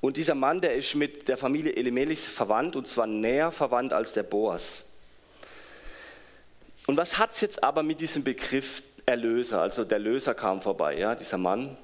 Und 0.00 0.16
dieser 0.16 0.34
Mann, 0.34 0.60
der 0.60 0.74
ist 0.74 0.94
mit 0.94 1.28
der 1.28 1.36
Familie 1.36 1.74
Elimelechs 1.74 2.26
verwandt 2.26 2.74
und 2.74 2.86
zwar 2.86 3.06
näher 3.06 3.50
verwandt 3.50 3.92
als 3.92 4.12
der 4.12 4.22
Boas. 4.24 4.82
Und 6.86 6.96
was 6.96 7.18
hat 7.18 7.34
es 7.34 7.40
jetzt 7.42 7.62
aber 7.62 7.82
mit 7.82 8.00
diesem 8.00 8.24
Begriff 8.24 8.82
Erlöser? 9.06 9.60
Also 9.60 9.84
der 9.84 9.98
Löser 9.98 10.34
kam 10.34 10.60
vorbei, 10.60 10.98
ja, 10.98 11.14
dieser 11.14 11.38
Mann, 11.38 11.76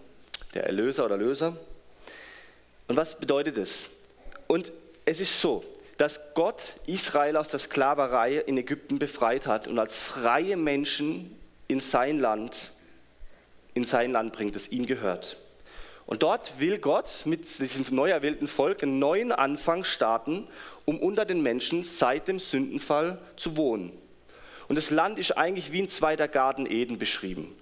der 0.57 0.65
Erlöser 0.65 1.05
oder 1.05 1.17
Löser. 1.17 1.57
Und 2.89 2.97
was 2.97 3.19
bedeutet 3.19 3.59
es? 3.59 3.87
Und 4.47 4.73
es 5.05 5.21
ist 5.21 5.41
so, 5.41 5.65
dass 5.99 6.35
Gott 6.35 6.75
Israel 6.87 7.37
aus 7.37 7.49
der 7.49 7.59
Sklaverei 7.59 8.37
in 8.39 8.57
Ägypten 8.57 8.99
befreit 8.99 9.47
hat 9.47 9.69
und 9.69 9.79
als 9.79 9.95
freie 9.95 10.57
Menschen 10.57 11.37
in 11.69 11.81
sein 11.81 12.19
Land, 12.19 12.73
in 13.75 13.85
sein 13.85 14.13
Land 14.13 14.33
bringt, 14.33 14.57
das 14.57 14.69
ihm 14.69 14.87
gehört. 14.87 15.37
Und 16.07 16.23
dort 16.23 16.61
will 16.61 16.79
Gott 16.79 17.23
mit 17.25 17.59
diesem 17.59 17.85
neu 17.91 18.11
erwählten 18.11 18.47
Volk 18.47 18.83
einen 18.83 18.99
neuen 18.99 19.33
Anfang 19.33 19.85
starten, 19.85 20.47
um 20.85 21.01
unter 21.01 21.25
den 21.25 21.43
Menschen 21.43 21.83
seit 21.83 22.29
dem 22.29 22.39
Sündenfall 22.39 23.19
zu 23.37 23.57
wohnen. 23.57 23.93
Und 24.69 24.77
das 24.77 24.91
Land 24.91 25.19
ist 25.19 25.33
eigentlich 25.33 25.73
wie 25.73 25.83
ein 25.83 25.91
zweiter 25.91 26.29
Garten 26.29 26.67
Eden 26.67 26.99
beschrieben. 26.99 27.57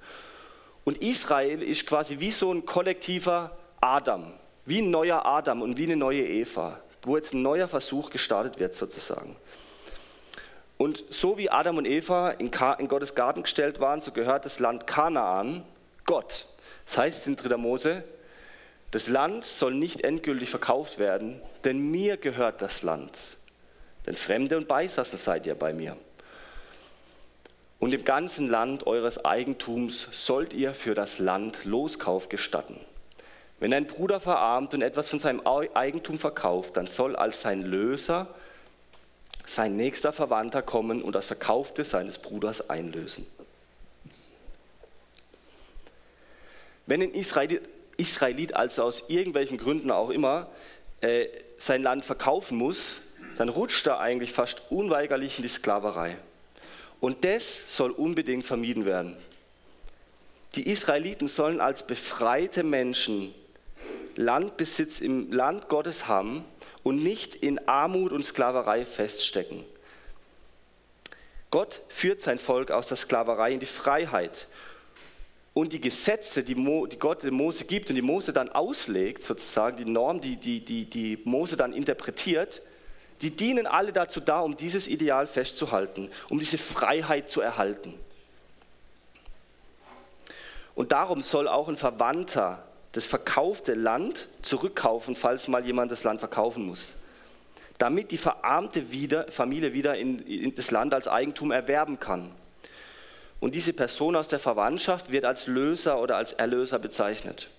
Und 0.85 1.03
Israel 1.03 1.63
ist 1.63 1.87
quasi 1.87 2.21
wie 2.21 2.31
so 2.31 2.53
ein 2.53 2.67
kollektiver 2.67 3.57
Adam, 3.81 4.33
wie 4.67 4.81
ein 4.81 4.91
neuer 4.91 5.25
Adam 5.25 5.63
und 5.63 5.79
wie 5.79 5.85
eine 5.85 5.97
neue 5.97 6.27
Eva, 6.27 6.81
wo 7.03 7.17
jetzt 7.17 7.35
ein 7.35 7.43
neuer 7.43 7.69
Versuch 7.69 8.11
gestartet 8.11 8.61
wird 8.61 8.75
sozusagen. 8.75 9.37
Und 10.77 11.05
so 11.09 11.39
wie 11.39 11.51
Adam 11.51 11.79
und 11.79 11.87
Eva 11.87 12.31
in, 12.31 12.51
Gottes 12.51 13.15
Garten 13.15 13.43
gestellt 13.43 13.81
waren, 13.81 14.01
so 14.01 14.13
gehört 14.13 14.45
das 14.45 14.59
Land 14.59 14.87
Kanaan 14.87 15.65
Gott. 16.05 16.47
Das 16.85 16.99
heißt 16.99 17.27
in 17.27 17.37
3. 17.37 17.57
Mose, 17.57 18.05
das 18.91 19.09
Land 19.09 19.45
soll 19.45 19.75
nicht 19.75 20.03
endgültig 20.03 20.51
verkauft 20.51 20.99
werden, 20.99 21.41
denn 21.65 21.91
mir 21.91 22.17
gehört 22.17 22.61
das 22.61 22.83
Land. 22.83 23.19
Denn 24.07 24.15
Fremde 24.15 24.57
und 24.57 24.69
Beisassen 24.69 25.17
seid 25.17 25.47
ihr 25.47 25.55
bei 25.55 25.73
mir. 25.73 25.97
Und 27.85 27.93
im 27.93 28.03
ganzen 28.03 28.49
Land 28.49 28.87
eures 28.87 29.27
Eigentums 29.27 30.09
sollt 30.11 30.55
ihr 30.55 30.73
für 30.73 30.95
das 30.95 31.19
Land 31.19 31.67
Loskauf 31.67 32.31
gestatten. 32.31 32.81
Wenn 33.61 33.75
ein 33.75 33.87
Bruder 33.87 34.21
verarmt 34.21 34.73
und 34.73 34.81
etwas 34.81 35.11
von 35.11 35.19
seinem 35.19 35.47
Eigentum 35.47 36.19
verkauft, 36.19 36.79
dann 36.79 36.87
soll 36.87 37.15
als 37.15 37.43
sein 37.43 37.61
Löser 37.61 38.27
sein 39.45 39.77
nächster 39.77 40.15
Verwandter 40.15 40.63
kommen 40.63 41.03
und 41.03 41.15
das 41.15 41.27
Verkaufte 41.27 41.85
seines 41.85 42.17
Bruders 42.17 42.71
einlösen. 42.71 43.27
Wenn 46.87 47.03
ein 47.03 47.13
Israelit, 47.13 48.57
also 48.57 48.85
aus 48.85 49.05
irgendwelchen 49.09 49.59
Gründen 49.59 49.91
auch 49.91 50.09
immer 50.09 50.49
äh, 51.03 51.27
sein 51.59 51.83
Land 51.83 52.07
verkaufen 52.07 52.57
muss, 52.57 53.03
dann 53.37 53.51
rutscht 53.51 53.87
er 53.87 54.01
eigentlich 54.01 54.33
fast 54.33 54.63
unweigerlich 54.71 55.37
in 55.37 55.43
die 55.43 55.49
Sklaverei. 55.49 56.17
Und 57.05 57.23
das 57.27 57.77
soll 57.77 57.91
unbedingt 57.91 58.47
vermieden 58.47 58.87
werden. 58.87 59.15
Die 60.55 60.67
Israeliten 60.71 61.29
sollen 61.29 61.61
als 61.61 61.87
befreite 61.87 62.63
Menschen 62.63 63.35
Landbesitz 64.17 65.03
im 65.03 65.31
Land 65.31 65.69
Gottes 65.69 66.09
haben 66.09 66.47
und 66.83 67.03
nicht 67.03 67.35
in 67.35 67.69
Armut 67.69 68.11
und 68.11 68.25
Sklaverei 68.25 68.87
feststecken. 68.87 69.67
Gott 71.51 71.83
führt 71.89 72.23
sein 72.23 72.39
Volk 72.39 72.71
aus 72.71 72.89
der 72.89 72.97
Sklaverei 72.97 73.53
in 73.53 73.61
die 73.61 73.67
Freiheit. 73.67 74.49
Und 75.53 75.75
die 75.75 75.83
Gesetze, 75.83 76.43
die, 76.43 76.55
Gott 76.99 77.23
dem 77.23 77.35
Mose 77.35 77.67
gibt 77.67 77.91
und 77.91 77.97
die 77.97 78.01
Mose 78.01 78.33
dann 78.33 78.49
auslegt, 78.49 79.25
sozusagen 79.25 79.77
die 79.77 79.85
Norm, 79.85 80.23
die, 80.23 80.37
die, 80.37 80.65
die, 80.65 80.87
die 80.89 81.19
Mose 81.25 81.59
dann 81.59 81.75
interpretiert, 81.75 82.63
die 83.23 83.31
dienen 83.31 83.67
alle 83.67 83.93
dazu 83.93 84.21
da, 84.21 84.41
um 84.41 84.57
dieses 84.57 84.89
Ideal 84.89 85.27
festzuhalten, 85.27 86.11
um 86.29 86.39
diese 86.39 86.59
Freiheit 86.59 87.31
zu 87.31 87.41
erhalten. 87.41 87.95
Und 90.75 90.93
darum 90.93 91.23
soll 91.23 91.49
auch 91.49 91.69
ein 91.69 91.77
Verwandter 91.77 92.65
das 92.93 93.07
verkaufte 93.07 93.75
Land 93.75 94.29
zurückkaufen, 94.43 95.17
falls 95.17 95.49
mal 95.49 95.65
jemand 95.65 95.91
das 95.91 96.05
Land 96.05 96.21
verkaufen 96.21 96.67
muss. 96.67 96.95
Damit 97.79 98.11
die 98.13 98.19
verarmte 98.19 98.93
wieder, 98.93 99.31
Familie 99.31 99.73
wieder 99.73 99.97
in, 99.97 100.21
in 100.21 100.55
das 100.55 100.71
Land 100.71 100.95
als 100.95 101.09
Eigentum 101.09 101.51
erwerben 101.51 101.99
kann. 101.99 102.31
Und 103.41 103.55
diese 103.55 103.73
Person 103.73 104.17
aus 104.17 104.29
der 104.29 104.39
Verwandtschaft 104.39 105.11
wird 105.11 105.25
als 105.25 105.47
Löser 105.47 106.01
oder 106.01 106.17
als 106.17 106.33
Erlöser 106.33 106.79
bezeichnet. 106.79 107.51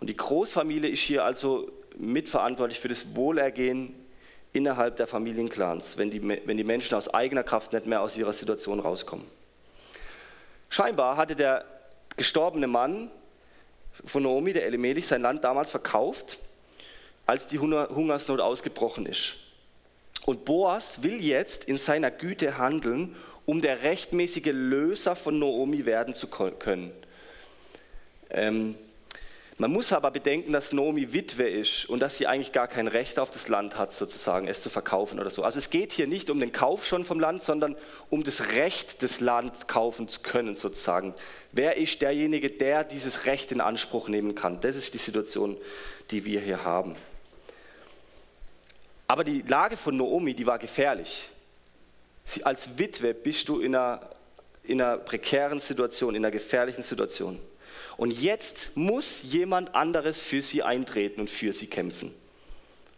Und 0.00 0.08
die 0.08 0.16
Großfamilie 0.16 0.90
ist 0.90 1.00
hier 1.00 1.24
also 1.24 1.70
mitverantwortlich 1.96 2.80
für 2.80 2.88
das 2.88 3.14
Wohlergehen 3.14 3.94
innerhalb 4.54 4.96
der 4.96 5.06
Familienclans, 5.06 5.98
wenn 5.98 6.10
die, 6.10 6.22
wenn 6.22 6.56
die 6.56 6.64
Menschen 6.64 6.94
aus 6.94 7.12
eigener 7.12 7.42
Kraft 7.42 7.72
nicht 7.72 7.86
mehr 7.86 8.00
aus 8.00 8.16
ihrer 8.16 8.32
Situation 8.32 8.80
rauskommen. 8.80 9.26
Scheinbar 10.70 11.16
hatte 11.16 11.36
der 11.36 11.64
gestorbene 12.16 12.68
Mann 12.68 13.10
von 14.04 14.22
Naomi, 14.22 14.52
der 14.52 14.64
Elimelech, 14.64 15.06
sein 15.06 15.22
Land 15.22 15.44
damals 15.44 15.70
verkauft, 15.70 16.38
als 17.26 17.48
die 17.48 17.58
Hungersnot 17.58 18.40
ausgebrochen 18.40 19.06
ist. 19.06 19.34
Und 20.24 20.44
Boas 20.44 21.02
will 21.02 21.22
jetzt 21.22 21.64
in 21.64 21.76
seiner 21.76 22.10
Güte 22.10 22.56
handeln, 22.56 23.16
um 23.46 23.60
der 23.60 23.82
rechtmäßige 23.82 24.52
Löser 24.52 25.16
von 25.16 25.38
Naomi 25.38 25.84
werden 25.84 26.14
zu 26.14 26.28
können. 26.28 26.92
Ähm, 28.30 28.76
man 29.56 29.70
muss 29.70 29.92
aber 29.92 30.10
bedenken, 30.10 30.52
dass 30.52 30.72
Nomi 30.72 31.12
Witwe 31.12 31.48
ist 31.48 31.84
und 31.88 32.00
dass 32.00 32.18
sie 32.18 32.26
eigentlich 32.26 32.50
gar 32.50 32.66
kein 32.66 32.88
Recht 32.88 33.20
auf 33.20 33.30
das 33.30 33.46
Land 33.46 33.76
hat, 33.78 33.92
sozusagen, 33.92 34.48
es 34.48 34.60
zu 34.60 34.68
verkaufen 34.68 35.20
oder 35.20 35.30
so. 35.30 35.44
Also 35.44 35.58
es 35.58 35.70
geht 35.70 35.92
hier 35.92 36.08
nicht 36.08 36.28
um 36.28 36.40
den 36.40 36.50
Kauf 36.50 36.84
schon 36.84 37.04
vom 37.04 37.20
Land, 37.20 37.40
sondern 37.42 37.76
um 38.10 38.24
das 38.24 38.54
Recht, 38.54 39.02
das 39.04 39.20
Land 39.20 39.68
kaufen 39.68 40.08
zu 40.08 40.20
können, 40.20 40.56
sozusagen. 40.56 41.14
Wer 41.52 41.76
ist 41.76 42.02
derjenige, 42.02 42.50
der 42.50 42.82
dieses 42.82 43.26
Recht 43.26 43.52
in 43.52 43.60
Anspruch 43.60 44.08
nehmen 44.08 44.34
kann? 44.34 44.60
Das 44.60 44.74
ist 44.76 44.92
die 44.92 44.98
Situation, 44.98 45.56
die 46.10 46.24
wir 46.24 46.40
hier 46.40 46.64
haben. 46.64 46.96
Aber 49.06 49.22
die 49.22 49.42
Lage 49.42 49.76
von 49.76 49.96
Naomi, 49.96 50.34
die 50.34 50.46
war 50.46 50.58
gefährlich. 50.58 51.28
Sie, 52.24 52.42
als 52.42 52.76
Witwe 52.76 53.14
bist 53.14 53.48
du 53.48 53.60
in 53.60 53.76
einer, 53.76 54.00
in 54.64 54.82
einer 54.82 54.96
prekären 54.96 55.60
Situation, 55.60 56.16
in 56.16 56.24
einer 56.24 56.32
gefährlichen 56.32 56.82
Situation. 56.82 57.38
Und 57.96 58.10
jetzt 58.10 58.76
muss 58.76 59.22
jemand 59.22 59.74
anderes 59.74 60.18
für 60.18 60.42
sie 60.42 60.62
eintreten 60.62 61.20
und 61.20 61.30
für 61.30 61.52
sie 61.52 61.66
kämpfen, 61.66 62.12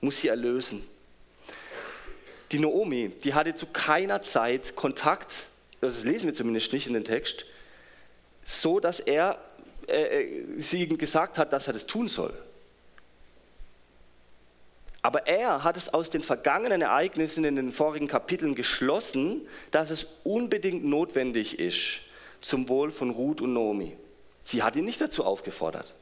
muss 0.00 0.20
sie 0.20 0.28
erlösen. 0.28 0.86
Die 2.52 2.58
Naomi, 2.58 3.10
die 3.24 3.34
hatte 3.34 3.54
zu 3.54 3.66
keiner 3.66 4.22
Zeit 4.22 4.76
Kontakt, 4.76 5.48
das 5.80 6.04
lesen 6.04 6.26
wir 6.26 6.34
zumindest 6.34 6.72
nicht 6.72 6.86
in 6.86 6.94
den 6.94 7.04
Text, 7.04 7.44
so 8.44 8.80
dass 8.80 9.00
er 9.00 9.38
äh, 9.88 10.22
äh 10.22 10.60
sie 10.60 10.86
gesagt 10.86 11.38
hat, 11.38 11.52
dass 11.52 11.66
er 11.66 11.72
das 11.72 11.86
tun 11.86 12.08
soll. 12.08 12.32
Aber 15.02 15.26
er 15.26 15.62
hat 15.62 15.76
es 15.76 15.92
aus 15.92 16.10
den 16.10 16.22
vergangenen 16.22 16.82
Ereignissen 16.82 17.44
in 17.44 17.54
den 17.54 17.70
vorigen 17.70 18.08
Kapiteln 18.08 18.54
geschlossen, 18.54 19.42
dass 19.70 19.90
es 19.90 20.06
unbedingt 20.24 20.84
notwendig 20.84 21.58
ist 21.60 22.00
zum 22.40 22.68
Wohl 22.68 22.90
von 22.90 23.10
Ruth 23.10 23.40
und 23.40 23.52
Naomi. 23.52 23.96
Sie 24.46 24.62
hat 24.62 24.76
ihn 24.76 24.84
nicht 24.84 25.00
dazu 25.00 25.24
aufgefordert. 25.24 25.92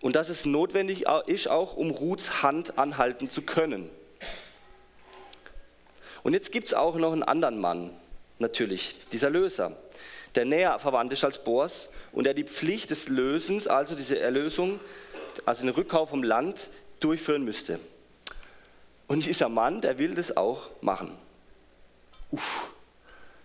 Und 0.00 0.16
dass 0.16 0.28
es 0.28 0.44
notwendig 0.44 1.04
ist, 1.26 1.48
auch 1.48 1.76
um 1.76 1.92
Ruths 1.92 2.42
Hand 2.42 2.78
anhalten 2.78 3.30
zu 3.30 3.42
können. 3.42 3.88
Und 6.24 6.32
jetzt 6.32 6.50
gibt 6.50 6.66
es 6.66 6.74
auch 6.74 6.96
noch 6.96 7.12
einen 7.12 7.22
anderen 7.22 7.60
Mann, 7.60 7.90
natürlich, 8.40 8.96
dieser 9.12 9.30
Löser, 9.30 9.76
der 10.34 10.44
näher 10.44 10.80
verwandt 10.80 11.12
ist 11.12 11.24
als 11.24 11.44
Boas 11.44 11.90
und 12.10 12.24
der 12.24 12.34
die 12.34 12.42
Pflicht 12.42 12.90
des 12.90 13.06
Lösens, 13.06 13.68
also 13.68 13.94
diese 13.94 14.18
Erlösung, 14.18 14.80
also 15.46 15.64
den 15.64 15.74
Rückkauf 15.74 16.08
vom 16.10 16.24
Land, 16.24 16.70
durchführen 16.98 17.44
müsste. 17.44 17.78
Und 19.06 19.26
dieser 19.26 19.48
Mann, 19.48 19.80
der 19.80 19.98
will 19.98 20.16
das 20.16 20.36
auch 20.36 20.70
machen. 20.80 21.12
Uff, 22.32 22.68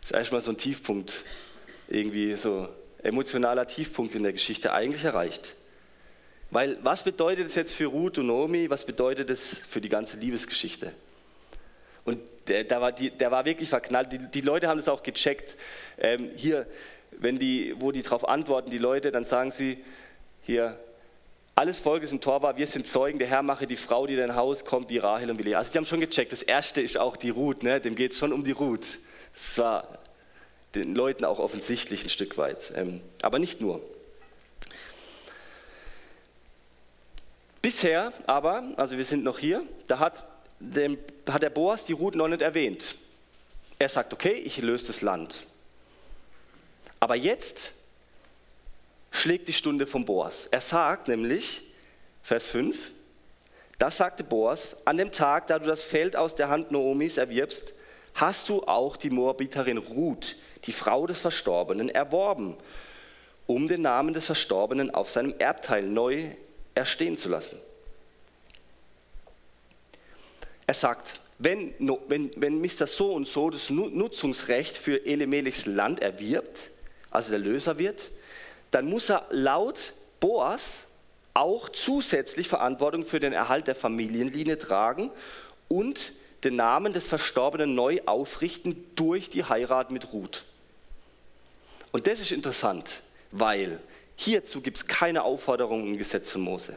ist 0.02 0.16
eigentlich 0.16 0.32
mal 0.32 0.42
so 0.42 0.50
ein 0.50 0.58
Tiefpunkt, 0.58 1.24
irgendwie 1.90 2.36
so 2.36 2.70
emotionaler 3.02 3.68
Tiefpunkt 3.68 4.16
in 4.16 4.24
der 4.24 4.34
Geschichte 4.34 4.74
eigentlich 4.74 5.04
erreicht. 5.04 5.56
Weil 6.52 6.78
was 6.84 7.04
bedeutet 7.04 7.48
es 7.48 7.56
jetzt 7.56 7.74
für 7.74 7.86
Ruth 7.86 8.18
und 8.18 8.28
Naomi, 8.28 8.70
was 8.70 8.86
bedeutet 8.86 9.30
es 9.30 9.60
für 9.60 9.82
die 9.82 9.90
ganze 9.90 10.18
Liebesgeschichte? 10.18 10.94
Und 12.06 12.20
der, 12.48 12.64
der, 12.64 12.82
war, 12.82 12.92
die, 12.92 13.12
der 13.12 13.30
war 13.32 13.46
wirklich 13.46 13.70
verknallt. 13.70 14.12
Die, 14.12 14.18
die, 14.18 14.42
Leute 14.42 14.68
haben 14.68 14.78
das 14.78 14.90
auch 14.90 15.04
gecheckt. 15.04 15.56
Ähm, 16.00 16.32
hier, 16.36 16.66
wenn 17.12 17.38
die, 17.38 17.76
wo 17.78 17.92
die 17.92 18.02
darauf 18.02 18.28
antworten, 18.28 18.72
die 18.72 18.78
Leute, 18.78 19.12
dann 19.12 19.26
sagen 19.26 19.52
sie 19.52 19.84
hier, 20.42 20.80
alles 21.54 21.78
Volk 21.78 22.04
ist 22.04 22.14
ein 22.14 22.22
Tor 22.22 22.42
war, 22.42 22.58
wir 22.58 22.66
sind 22.68 22.88
Zeugen, 22.88 23.20
der 23.20 23.28
Herr 23.28 23.44
mache 23.44 23.68
die 23.68 23.76
Frau, 23.76 24.08
die 24.08 24.14
in 24.14 24.20
dein 24.20 24.36
Haus 24.36 24.64
kommt, 24.64 24.90
wie 24.90 24.98
Rahel 24.98 25.30
und 25.30 25.44
wie. 25.44 25.54
Also 25.56 25.72
die 25.72 25.78
haben 25.78 25.86
schon 25.86 26.00
gecheckt, 26.00 26.32
das 26.32 26.42
erste 26.42 26.82
ist 26.82 26.98
auch 26.98 27.18
die 27.18 27.30
Ruth, 27.30 27.64
ne? 27.64 27.82
dem 27.82 27.96
geht 27.96 28.14
es 28.14 28.18
schon 28.18 28.32
um 28.32 28.44
die 28.44 28.52
Ruth. 28.52 28.98
Das 29.34 29.58
war 29.58 29.99
den 30.76 30.96
Leuten 30.96 31.26
auch 31.26 31.40
offensichtlich 31.40 32.04
ein 32.04 32.10
Stück 32.10 32.38
weit, 32.38 32.72
ähm, 32.76 33.02
aber 33.22 33.40
nicht 33.40 33.62
nur. 33.62 33.82
Bisher 37.62 38.14
aber, 38.26 38.64
also 38.78 38.98
wir 38.98 39.06
sind 39.06 39.24
noch 39.24 39.40
hier, 39.40 39.64
da 39.88 40.00
hat, 40.00 40.26
dem, 40.60 40.98
hat 41.30 41.44
der 41.44 41.50
Boas 41.50 41.86
die 41.86 41.94
Ruth 41.94 42.16
noch 42.16 42.28
nicht 42.28 42.42
erwähnt. 42.42 42.96
Er 43.78 43.90
sagt, 43.90 44.14
okay, 44.14 44.34
ich 44.34 44.58
löse 44.58 44.88
das 44.88 45.02
Land. 45.02 45.44
Aber 47.00 47.16
jetzt 47.16 47.72
schlägt 49.12 49.48
die 49.48 49.54
Stunde 49.54 49.88
vom 49.88 50.06
Boas. 50.06 50.48
Er 50.52 50.62
sagt 50.62 51.08
nämlich, 51.08 51.62
Vers 52.24 52.46
5, 52.48 52.92
das 53.78 53.98
sagte 53.98 54.24
Boas, 54.24 54.76
an 54.86 54.98
dem 54.98 55.12
Tag, 55.12 55.48
da 55.48 55.60
du 55.60 55.66
das 55.66 55.84
Feld 55.84 56.16
aus 56.16 56.36
der 56.36 56.50
Hand 56.50 56.72
Noomis 56.72 57.18
erwirbst, 57.18 57.74
hast 58.14 58.50
du 58.50 58.64
auch 58.64 58.98
die 58.98 59.10
Moabiterin 59.10 59.78
Ruth, 59.78 60.36
die 60.66 60.72
Frau 60.72 61.08
des 61.08 61.20
Verstorbenen, 61.20 61.90
erworben, 61.90 62.58
um 63.48 63.68
den 63.68 63.82
Namen 63.82 64.14
des 64.14 64.26
Verstorbenen 64.26 64.94
auf 64.94 65.10
seinem 65.10 65.34
Erbteil 65.40 65.84
neu 65.84 66.32
erstehen 66.76 67.18
zu 67.18 67.30
lassen. 67.30 67.60
Er 70.68 70.74
sagt, 70.74 71.20
wenn, 71.40 71.74
wenn, 72.08 72.30
wenn 72.36 72.62
Mr. 72.62 72.86
So 72.86 73.14
und 73.14 73.28
so 73.28 73.50
das 73.50 73.70
Nutzungsrecht 73.70 74.78
für 74.78 75.06
Elimelichs 75.06 75.66
Land 75.66 76.02
erwirbt, 76.02 76.70
also 77.10 77.32
der 77.32 77.40
Löser 77.40 77.80
wird, 77.80 78.12
dann 78.72 78.86
muss 78.86 79.10
er 79.10 79.26
laut 79.32 79.94
Boas 80.20 80.84
auch 81.34 81.70
zusätzlich 81.70 82.50
Verantwortung 82.50 83.06
für 83.06 83.20
den 83.20 83.34
Erhalt 83.34 83.68
der 83.68 83.76
Familienlinie 83.76 84.58
tragen 84.58 85.12
und 85.70 86.12
den 86.44 86.56
Namen 86.56 86.94
des 86.94 87.08
Verstorbenen 87.08 87.76
neu 87.76 88.02
aufrichten 88.06 88.86
durch 88.96 89.30
die 89.30 89.44
Heirat 89.44 89.92
mit 89.92 90.14
Ruth. 90.14 90.46
Und 91.92 92.08
das 92.08 92.20
ist 92.20 92.32
interessant, 92.32 93.02
weil 93.32 93.80
Hierzu 94.22 94.60
gibt 94.60 94.76
es 94.76 94.86
keine 94.86 95.24
Aufforderung 95.24 95.88
im 95.88 95.98
Gesetz 95.98 96.30
von 96.30 96.42
Mose. 96.42 96.76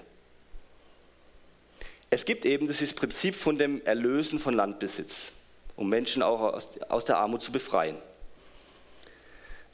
Es 2.09 2.25
gibt 2.25 2.45
eben 2.45 2.69
das 2.69 2.95
Prinzip 2.95 3.35
von 3.35 3.59
dem 3.59 3.85
Erlösen 3.85 4.39
von 4.39 4.55
Landbesitz, 4.55 5.33
um 5.75 5.89
Menschen 5.89 6.23
auch 6.23 6.41
aus, 6.89 7.05
der 7.05 7.17
Armut 7.17 7.43
zu 7.43 7.51
befreien. 7.51 7.97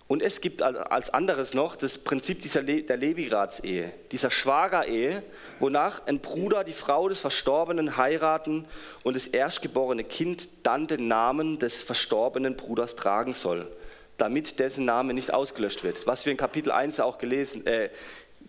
Und 0.08 0.22
es 0.22 0.40
gibt 0.40 0.62
als 0.62 1.10
anderes 1.10 1.52
noch 1.52 1.76
das 1.76 1.98
Prinzip 1.98 2.40
dieser 2.40 2.62
Le 2.62 2.82
der 2.82 2.96
Levirats-Ehe, 2.96 3.92
dieser 4.10 4.30
Schwager-Ehe, 4.30 5.22
wonach 5.60 6.06
ein 6.06 6.20
Bruder 6.20 6.64
die 6.64 6.72
Frau 6.72 7.10
des 7.10 7.20
Verstorbenen 7.20 7.98
heiraten 7.98 8.64
und 9.02 9.14
das 9.14 9.26
erstgeborene 9.26 10.04
Kind 10.04 10.48
dann 10.62 10.86
den 10.86 11.08
Namen 11.08 11.58
des 11.58 11.82
verstorbenen 11.82 12.56
Bruders 12.56 12.96
tragen 12.96 13.34
soll 13.34 13.68
damit 14.18 14.58
dessen 14.58 14.84
Name 14.84 15.14
nicht 15.14 15.32
ausgelöscht 15.32 15.84
wird. 15.84 16.06
Was 16.06 16.26
wir 16.26 16.32
in 16.32 16.36
Kapitel 16.36 16.72
1 16.72 17.00
auch 17.00 17.18
gelesen, 17.18 17.66
äh, 17.66 17.88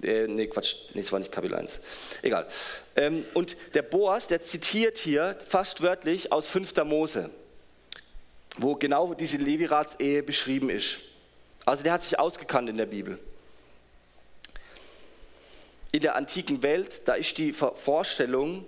äh, 0.02 0.28
nee, 0.28 0.48
Quatsch, 0.48 0.76
nee, 0.94 1.02
das 1.02 1.12
war 1.12 1.20
nicht 1.20 1.32
Kapitel 1.32 1.56
1. 1.56 1.80
Egal. 2.22 2.48
Ähm, 2.96 3.24
und 3.34 3.56
der 3.76 3.84
Boas, 3.84 4.28
der 4.28 4.42
zitiert 4.42 4.98
hier 4.98 5.38
fast 5.48 5.82
wörtlich 5.82 6.32
aus 6.32 6.48
5. 6.48 6.76
Mose, 6.84 7.30
wo 8.58 8.76
genau 8.76 9.14
diese 9.14 9.38
Levirats-Ehe 9.38 10.24
beschrieben 10.24 10.70
ist. 10.70 11.00
Also 11.70 11.84
der 11.84 11.94
hat 11.94 12.02
sich 12.02 12.18
ausgekannt 12.18 12.68
in 12.68 12.78
der 12.78 12.88
Bibel. 12.88 13.20
In 15.92 16.02
der 16.02 16.16
antiken 16.16 16.64
Welt, 16.64 17.08
da 17.08 17.14
ist 17.14 17.38
die 17.38 17.54
Vorstellung, 17.54 18.66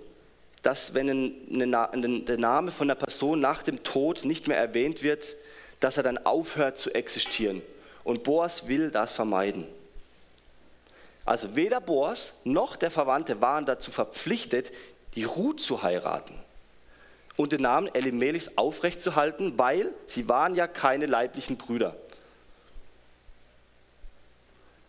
dass 0.62 0.94
wenn 0.94 2.24
der 2.24 2.38
Name 2.38 2.70
von 2.70 2.88
einer 2.88 2.94
Person 2.94 3.40
nach 3.40 3.64
dem 3.64 3.82
Tod 3.82 4.24
nicht 4.24 4.46
mehr 4.46 4.56
erwähnt 4.56 5.02
wird, 5.02 5.34
dass 5.80 5.96
er 5.96 6.04
dann 6.04 6.18
aufhört 6.18 6.78
zu 6.78 6.94
existieren. 6.94 7.60
Und 8.04 8.22
Boas 8.22 8.68
will 8.68 8.92
das 8.92 9.12
vermeiden. 9.12 9.66
Also 11.24 11.56
weder 11.56 11.80
Boas 11.80 12.32
noch 12.44 12.76
der 12.76 12.92
Verwandte 12.92 13.40
waren 13.40 13.66
dazu 13.66 13.90
verpflichtet, 13.90 14.70
die 15.16 15.24
Ruth 15.24 15.60
zu 15.60 15.82
heiraten 15.82 16.34
und 17.36 17.50
den 17.50 17.62
Namen 17.62 17.92
Elimelechs 17.92 18.56
aufrechtzuerhalten, 18.56 19.58
weil 19.58 19.90
sie 20.06 20.28
waren 20.28 20.54
ja 20.54 20.68
keine 20.68 21.06
leiblichen 21.06 21.56
Brüder. 21.56 21.96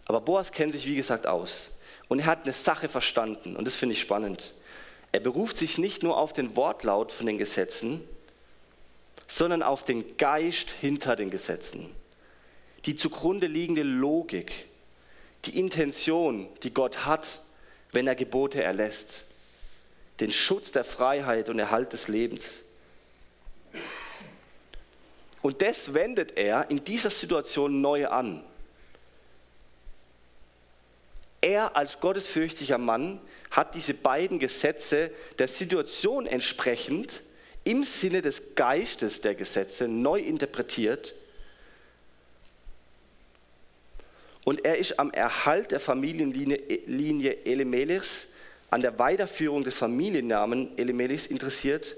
Aber 0.05 0.21
Boas 0.21 0.51
kennt 0.51 0.73
sich, 0.73 0.85
wie 0.85 0.95
gesagt, 0.95 1.27
aus. 1.27 1.71
Und 2.07 2.19
er 2.19 2.25
hat 2.25 2.43
eine 2.43 2.53
Sache 2.53 2.89
verstanden. 2.89 3.55
Und 3.55 3.65
das 3.65 3.75
finde 3.75 3.93
ich 3.93 4.01
spannend. 4.01 4.53
Er 5.11 5.19
beruft 5.19 5.57
sich 5.57 5.77
nicht 5.77 6.03
nur 6.03 6.17
auf 6.17 6.33
den 6.33 6.55
Wortlaut 6.55 7.11
von 7.11 7.25
den 7.25 7.37
Gesetzen, 7.37 8.01
sondern 9.27 9.63
auf 9.63 9.83
den 9.83 10.17
Geist 10.17 10.69
hinter 10.69 11.15
den 11.15 11.29
Gesetzen, 11.29 11.89
die 12.85 12.95
zugrunde 12.95 13.47
liegende 13.47 13.83
Logik, 13.83 14.67
die 15.45 15.57
Intention, 15.57 16.47
die 16.63 16.73
Gott 16.73 17.05
hat, 17.05 17.41
wenn 17.91 18.07
er 18.07 18.15
Gebote 18.15 18.61
erlässt, 18.63 19.25
den 20.19 20.31
Schutz 20.31 20.71
der 20.71 20.83
Freiheit 20.83 21.49
und 21.49 21.59
Erhalt 21.59 21.93
des 21.93 22.07
Lebens. 22.07 22.63
Und 25.41 25.61
das 25.61 25.93
wendet 25.93 26.37
er 26.37 26.69
in 26.69 26.83
dieser 26.83 27.09
Situation 27.09 27.81
neu 27.81 28.07
an. 28.07 28.43
Er 31.43 31.75
als 31.75 31.99
gottesfürchtiger 31.99 32.77
Mann 32.77 33.19
hat 33.51 33.75
diese 33.75 33.93
beiden 33.93 34.39
Gesetze 34.39 35.12
der 35.39 35.49
Situation 35.49 36.25
entsprechend 36.25 37.21
im 37.65 37.84
Sinne 37.84 38.21
des 38.21 38.56
Geistes 38.56 39.19
der 39.19 39.36
Gesetze 39.36 39.89
neu 39.89 40.21
interpretiert. 40.21 41.13
Und 44.45 44.63
er 44.63 44.77
ist 44.77 44.97
am 44.97 45.12
Erhalt 45.12 45.71
der 45.71 45.82
Familienlinie 45.82 47.45
Elimelechs, 47.45 48.25
an 48.69 48.82
der 48.82 48.97
Weiterführung 48.97 49.65
des 49.65 49.77
Familiennamen 49.77 50.77
Elimelechs 50.77 51.27
interessiert 51.27 51.97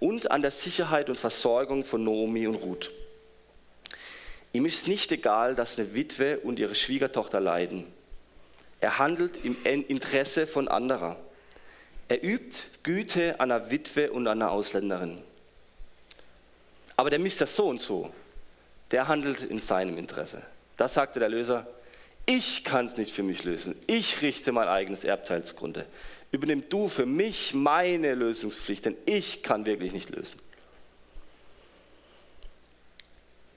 und 0.00 0.30
an 0.30 0.40
der 0.40 0.50
Sicherheit 0.50 1.10
und 1.10 1.16
Versorgung 1.16 1.84
von 1.84 2.02
Naomi 2.02 2.46
und 2.46 2.54
Ruth. 2.56 2.90
Ihm 4.54 4.64
ist 4.64 4.88
nicht 4.88 5.12
egal, 5.12 5.54
dass 5.54 5.78
eine 5.78 5.92
Witwe 5.92 6.38
und 6.38 6.58
ihre 6.58 6.74
Schwiegertochter 6.74 7.40
leiden. 7.40 7.94
Er 8.80 8.98
handelt 8.98 9.44
im 9.44 9.56
Interesse 9.64 10.46
von 10.46 10.68
anderer. 10.68 11.16
Er 12.08 12.22
übt 12.22 12.62
Güte 12.82 13.40
einer 13.40 13.70
Witwe 13.70 14.12
und 14.12 14.28
einer 14.28 14.50
Ausländerin. 14.50 15.22
Aber 16.96 17.10
der 17.10 17.18
Mr. 17.18 17.46
So 17.46 17.68
und 17.68 17.80
so, 17.80 18.12
der 18.90 19.08
handelt 19.08 19.42
in 19.42 19.58
seinem 19.58 19.98
Interesse. 19.98 20.42
Da 20.76 20.88
sagte 20.88 21.18
der 21.18 21.28
Löser, 21.28 21.66
ich 22.26 22.64
kann 22.64 22.86
es 22.86 22.96
nicht 22.96 23.12
für 23.12 23.22
mich 23.22 23.44
lösen. 23.44 23.74
Ich 23.86 24.22
richte 24.22 24.52
mein 24.52 24.68
eigenes 24.68 25.04
Erbteil 25.04 25.44
zugrunde. 25.44 25.86
Übernimm 26.32 26.68
du 26.68 26.88
für 26.88 27.06
mich 27.06 27.54
meine 27.54 28.14
Lösungspflicht, 28.14 28.84
denn 28.84 28.96
ich 29.06 29.42
kann 29.42 29.64
wirklich 29.64 29.92
nicht 29.92 30.10
lösen. 30.10 30.40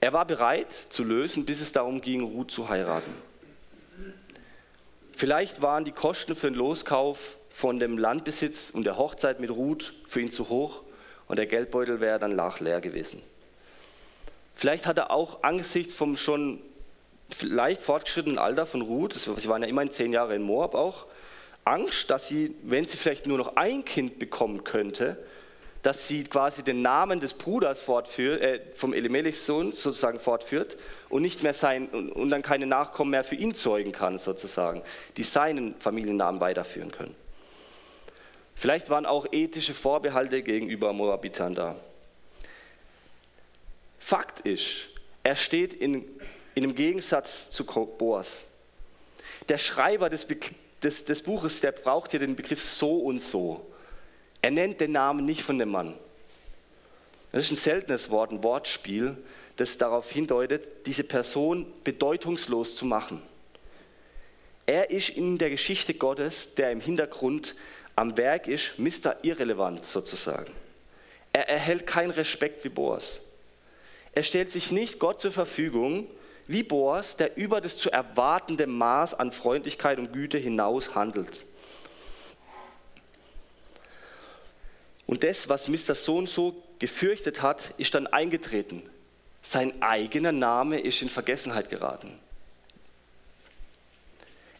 Er 0.00 0.12
war 0.12 0.24
bereit 0.24 0.72
zu 0.72 1.04
lösen, 1.04 1.44
bis 1.44 1.60
es 1.60 1.72
darum 1.72 2.00
ging, 2.00 2.22
Ruth 2.22 2.50
zu 2.50 2.68
heiraten. 2.68 3.12
Vielleicht 5.20 5.60
waren 5.60 5.84
die 5.84 5.92
Kosten 5.92 6.34
für 6.34 6.50
den 6.50 6.54
Loskauf 6.54 7.36
von 7.50 7.78
dem 7.78 7.98
Landbesitz 7.98 8.70
und 8.70 8.84
der 8.84 8.96
Hochzeit 8.96 9.38
mit 9.38 9.50
Ruth 9.50 9.92
für 10.06 10.22
ihn 10.22 10.32
zu 10.32 10.48
hoch 10.48 10.80
und 11.28 11.36
der 11.36 11.44
Geldbeutel 11.44 12.00
wäre 12.00 12.18
dann 12.18 12.30
leer 12.60 12.80
gewesen. 12.80 13.20
Vielleicht 14.54 14.86
hat 14.86 14.96
er 14.96 15.10
auch 15.10 15.42
angesichts 15.42 15.92
vom 15.92 16.16
schon 16.16 16.62
leicht 17.42 17.82
fortgeschrittenen 17.82 18.38
Alter 18.38 18.64
von 18.64 18.80
Ruth, 18.80 19.12
sie 19.12 19.48
waren 19.50 19.60
ja 19.60 19.68
immerhin 19.68 19.90
zehn 19.90 20.10
Jahre 20.10 20.34
in 20.34 20.40
Moab 20.40 20.74
auch, 20.74 21.04
Angst, 21.64 22.08
dass 22.08 22.26
sie, 22.26 22.54
wenn 22.62 22.86
sie 22.86 22.96
vielleicht 22.96 23.26
nur 23.26 23.36
noch 23.36 23.56
ein 23.56 23.84
Kind 23.84 24.18
bekommen 24.18 24.64
könnte, 24.64 25.18
dass 25.82 26.08
sie 26.08 26.24
quasi 26.24 26.62
den 26.62 26.82
Namen 26.82 27.20
des 27.20 27.34
Bruders 27.34 27.80
fortführt, 27.80 28.42
äh, 28.42 28.60
vom 28.74 28.92
Elimelechs 28.92 29.46
Sohn 29.46 29.72
sozusagen 29.72 30.20
fortführt 30.20 30.76
und 31.08 31.22
nicht 31.22 31.42
mehr 31.42 31.54
sein 31.54 31.88
und, 31.88 32.12
und 32.12 32.30
dann 32.30 32.42
keine 32.42 32.66
Nachkommen 32.66 33.12
mehr 33.12 33.24
für 33.24 33.36
ihn 33.36 33.54
zeugen 33.54 33.92
kann 33.92 34.18
sozusagen, 34.18 34.82
die 35.16 35.22
seinen 35.22 35.74
Familiennamen 35.76 36.40
weiterführen 36.40 36.92
können. 36.92 37.14
Vielleicht 38.54 38.90
waren 38.90 39.06
auch 39.06 39.26
ethische 39.32 39.72
Vorbehalte 39.72 40.42
gegenüber 40.42 40.92
Moabitern 40.92 41.54
da. 41.54 41.76
Fakt 43.98 44.40
ist, 44.40 44.88
er 45.22 45.36
steht 45.36 45.72
in, 45.72 46.04
in 46.54 46.64
einem 46.64 46.74
Gegensatz 46.74 47.50
zu 47.50 47.64
Boas. 47.64 48.44
Der 49.48 49.56
Schreiber 49.56 50.10
des, 50.10 50.26
des, 50.82 51.04
des 51.06 51.22
Buches, 51.22 51.60
der 51.62 51.72
braucht 51.72 52.10
hier 52.10 52.20
den 52.20 52.36
Begriff 52.36 52.62
so 52.62 52.98
und 52.98 53.22
so. 53.22 53.69
Er 54.42 54.50
nennt 54.50 54.80
den 54.80 54.92
Namen 54.92 55.24
nicht 55.24 55.42
von 55.42 55.58
dem 55.58 55.70
Mann. 55.70 55.94
Das 57.32 57.46
ist 57.46 57.52
ein 57.52 57.56
seltenes 57.56 58.10
Wort, 58.10 58.32
ein 58.32 58.42
Wortspiel, 58.42 59.16
das 59.56 59.78
darauf 59.78 60.10
hindeutet, 60.10 60.86
diese 60.86 61.04
Person 61.04 61.66
bedeutungslos 61.84 62.76
zu 62.76 62.84
machen. 62.84 63.22
Er 64.66 64.90
ist 64.90 65.10
in 65.10 65.38
der 65.38 65.50
Geschichte 65.50 65.94
Gottes, 65.94 66.54
der 66.54 66.70
im 66.72 66.80
Hintergrund 66.80 67.54
am 67.96 68.16
Werk 68.16 68.48
ist, 68.48 68.78
Mr. 68.78 69.16
Irrelevant 69.22 69.84
sozusagen. 69.84 70.52
Er 71.32 71.48
erhält 71.48 71.86
keinen 71.86 72.10
Respekt 72.10 72.64
wie 72.64 72.68
Boas. 72.68 73.20
Er 74.12 74.22
stellt 74.22 74.50
sich 74.50 74.70
nicht 74.70 74.98
Gott 74.98 75.20
zur 75.20 75.30
Verfügung 75.30 76.06
wie 76.46 76.62
Boas, 76.62 77.16
der 77.16 77.36
über 77.36 77.60
das 77.60 77.76
zu 77.76 77.90
erwartende 77.90 78.66
Maß 78.66 79.14
an 79.14 79.30
Freundlichkeit 79.30 79.98
und 79.98 80.12
Güte 80.12 80.38
hinaus 80.38 80.94
handelt. 80.94 81.44
Und 85.10 85.24
das, 85.24 85.48
was 85.48 85.66
Mr. 85.66 85.96
So 85.96 86.18
und 86.18 86.28
so 86.28 86.62
gefürchtet 86.78 87.42
hat, 87.42 87.74
ist 87.78 87.96
dann 87.96 88.06
eingetreten. 88.06 88.84
Sein 89.42 89.82
eigener 89.82 90.30
Name 90.30 90.78
ist 90.78 91.02
in 91.02 91.08
Vergessenheit 91.08 91.68
geraten. 91.68 92.16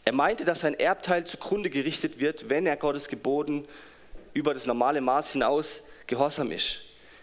Er 0.03 0.11
meinte, 0.11 0.43
dass 0.43 0.59
sein 0.59 0.77
Erbteil 0.77 1.25
zugrunde 1.25 1.69
gerichtet 1.69 2.19
wird, 2.19 2.49
wenn 2.49 2.67
er 2.67 2.75
Gottes 2.75 3.07
Geboten 3.07 3.65
über 4.33 4.53
das 4.53 4.65
normale 4.65 4.99
Maß 4.99 5.31
hinaus 5.31 5.83
gehorsam 6.05 6.51
ist. 6.51 6.79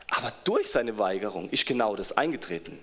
Aber 0.08 0.32
durch 0.44 0.70
seine 0.70 0.96
Weigerung 0.96 1.50
ist 1.50 1.66
genau 1.66 1.96
das 1.96 2.16
eingetreten. 2.16 2.78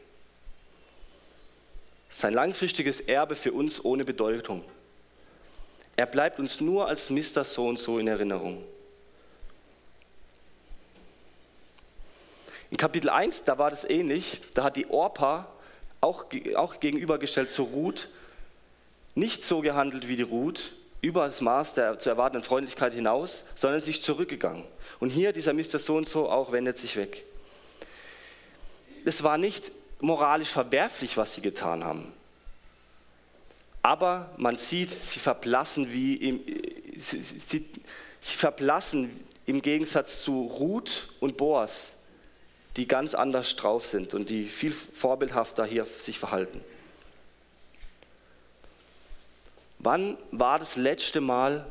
Sein 2.12 2.36
langfristiges 2.36 3.00
Erbe 3.00 3.36
für 3.36 3.52
uns 3.52 3.84
ohne 3.84 4.06
Bedeutung. 4.06 4.64
Er 5.96 6.06
bleibt 6.06 6.38
uns 6.38 6.62
nur 6.62 6.88
als 6.88 7.10
Mister 7.10 7.44
so 7.44 7.68
und 7.68 7.80
so 7.80 7.98
in 7.98 8.08
Erinnerung. 8.08 8.64
In 12.76 12.78
Kapitel 12.78 13.10
1, 13.10 13.46
da 13.46 13.58
war 13.58 13.70
das 13.70 13.86
ähnlich. 13.86 14.42
Da 14.54 14.66
hat 14.66 14.76
die 14.76 14.90
Orpa 14.90 15.48
auch, 16.02 16.26
auch 16.58 16.82
gegenübergestellt 16.82 17.50
zur 17.50 17.68
Ruth 17.68 18.10
nicht 19.14 19.46
so 19.46 19.62
gehandelt 19.62 20.10
wie 20.10 20.18
die 20.18 20.24
Ruth, 20.24 20.74
über 21.00 21.26
das 21.26 21.40
Maß 21.40 21.76
der 21.76 21.98
zu 22.00 22.10
erwartenden 22.10 22.44
Freundlichkeit 22.44 22.94
hinaus, 22.94 23.46
sondern 23.56 23.80
sich 23.80 24.02
zurückgegangen. 24.02 24.66
Und 25.00 25.10
hier 25.10 25.32
dieser 25.32 25.54
Mr. 25.54 25.80
So 25.80 25.96
und 25.96 26.10
so 26.10 26.30
auch 26.30 26.52
wendet 26.52 26.78
sich 26.78 26.98
weg. 26.98 27.24
Es 29.06 29.24
war 29.24 29.38
nicht 29.38 29.72
moralisch 30.02 30.50
verwerflich, 30.50 31.16
was 31.16 31.34
sie 31.34 31.42
getan 31.42 31.86
haben. 31.86 32.12
Aber 33.84 34.32
man 34.36 34.58
sieht, 34.58 34.90
sie 34.90 35.20
verblassen 35.20 35.94
wie 35.94 36.16
im, 36.16 36.42
sie, 36.98 37.22
sie, 37.22 37.66
sie 38.20 38.36
verblassen 38.36 39.18
im 39.46 39.62
Gegensatz 39.62 40.24
zu 40.24 40.42
Ruth 40.42 41.08
und 41.22 41.38
Boas, 41.38 41.95
die 42.78 42.88
ganz 42.88 43.14
anders 43.14 43.56
drauf 43.56 43.86
sind 43.86 44.14
und 44.14 44.30
die 44.30 44.46
viel 44.46 44.74
vorbildhafter 44.74 45.66
hier 45.66 45.86
sich 45.86 46.20
verhalten. 46.20 46.62
Wann 49.80 50.18
war 50.32 50.60
das 50.60 50.76
letzte 50.76 51.22
Mal, 51.22 51.66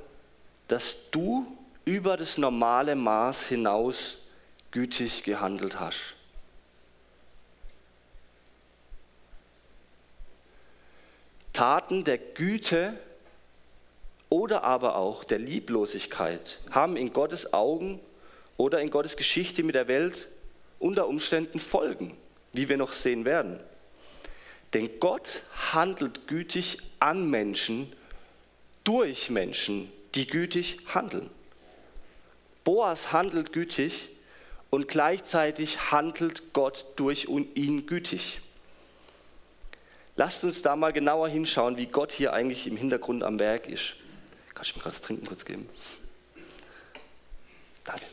dass 0.69 0.97
du 1.11 1.47
über 1.85 2.17
das 2.17 2.39
normale 2.39 2.95
Maß 2.95 3.45
hinaus 3.49 4.17
gütig 4.71 5.25
gehandelt 5.25 5.79
hast? 5.79 6.15
Taten 11.53 12.05
der 12.05 12.19
Güte 12.19 12.99
oder 14.29 14.65
aber 14.65 14.97
auch 14.97 15.23
der 15.23 15.39
Lieblosigkeit 15.39 16.59
haben 16.71 16.97
in 16.97 17.13
Gottes 17.13 17.53
Augen 17.53 18.01
oder 18.57 18.81
in 18.81 18.91
Gottes 18.91 19.17
Geschichte 19.17 19.63
mit 19.63 19.75
der 19.75 19.87
Welt 19.87 20.29
unter 20.85 21.09
Umständen 21.09 21.61
Folgen, 21.61 22.15
wie 22.53 22.69
wir 22.69 22.77
noch 22.77 22.93
sehen 22.93 23.25
werden. 23.25 23.59
Denn 24.75 25.01
Gott 25.01 25.43
handelt 25.73 26.29
gütig 26.29 26.77
an 26.99 27.31
Menschen, 27.31 27.91
durch 28.85 29.31
Menschen, 29.31 29.91
die 30.15 30.27
gütig 30.27 30.77
handeln. 30.95 31.31
Boas 32.65 33.13
handelt 33.13 33.55
gütig 33.55 34.11
und 34.69 34.89
gleichzeitig 34.89 35.91
handelt 35.91 36.53
Gott 36.53 36.85
durch 36.97 37.29
ihn 37.29 37.87
gütig. 37.87 38.43
Lasst 40.17 40.45
uns 40.45 40.61
da 40.61 40.77
mal 40.77 40.93
genauer 40.93 41.31
hinschauen, 41.31 41.79
wie 41.79 41.87
Gott 41.87 42.13
hier 42.13 42.35
eigentlich 42.35 42.67
im 42.67 42.77
Hintergrund 42.77 43.23
am 43.23 43.39
Werk 43.39 43.69
ist. 43.69 43.95
Kannst 44.53 44.73
du 44.73 44.79
mir 44.79 44.85
das 44.85 45.01
Trinken 45.01 45.27
kurz 45.27 45.47
geben? 45.47 45.67
Danke. 47.85 48.05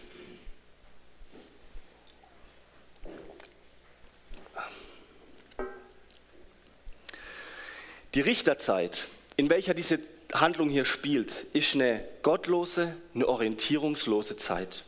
Die 8.14 8.22
Richterzeit, 8.22 9.08
in 9.38 9.50
welcher 9.50 9.74
diese 9.74 10.00
Handlung 10.34 10.70
hier 10.70 10.84
spielt, 10.84 11.46
ist 11.54 11.76
eine 11.76 12.04
gottlose, 12.24 12.96
eine 13.16 13.28
orientierungslose 13.28 14.36
Zeit. 14.36 14.84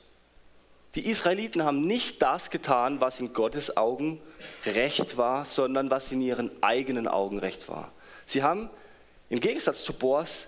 Die 0.96 1.08
Israeliten 1.08 1.64
haben 1.64 1.88
nicht 1.88 2.22
das 2.22 2.50
getan, 2.50 3.00
was 3.00 3.20
in 3.20 3.34
Gottes 3.34 3.78
Augen 3.78 4.22
recht 4.66 5.18
war, 5.18 5.46
sondern 5.46 5.90
was 5.90 6.12
in 6.12 6.22
ihren 6.22 6.52
eigenen 6.62 7.08
Augen 7.08 7.40
recht 7.40 7.68
war. 7.70 7.92
Sie 8.26 8.44
haben 8.44 8.70
im 9.30 9.40
Gegensatz 9.40 9.84
zu 9.84 9.94
Boas 9.94 10.48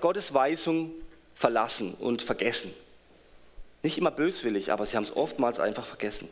Gottes 0.00 0.34
Weisung 0.34 0.90
verlassen 1.34 1.94
und 1.94 2.22
vergessen. 2.22 2.74
Nicht 3.84 3.96
immer 3.98 4.10
böswillig, 4.10 4.72
aber 4.72 4.84
sie 4.84 4.96
haben 4.96 5.04
es 5.04 5.16
oftmals 5.16 5.60
einfach 5.60 5.86
vergessen. 5.86 6.28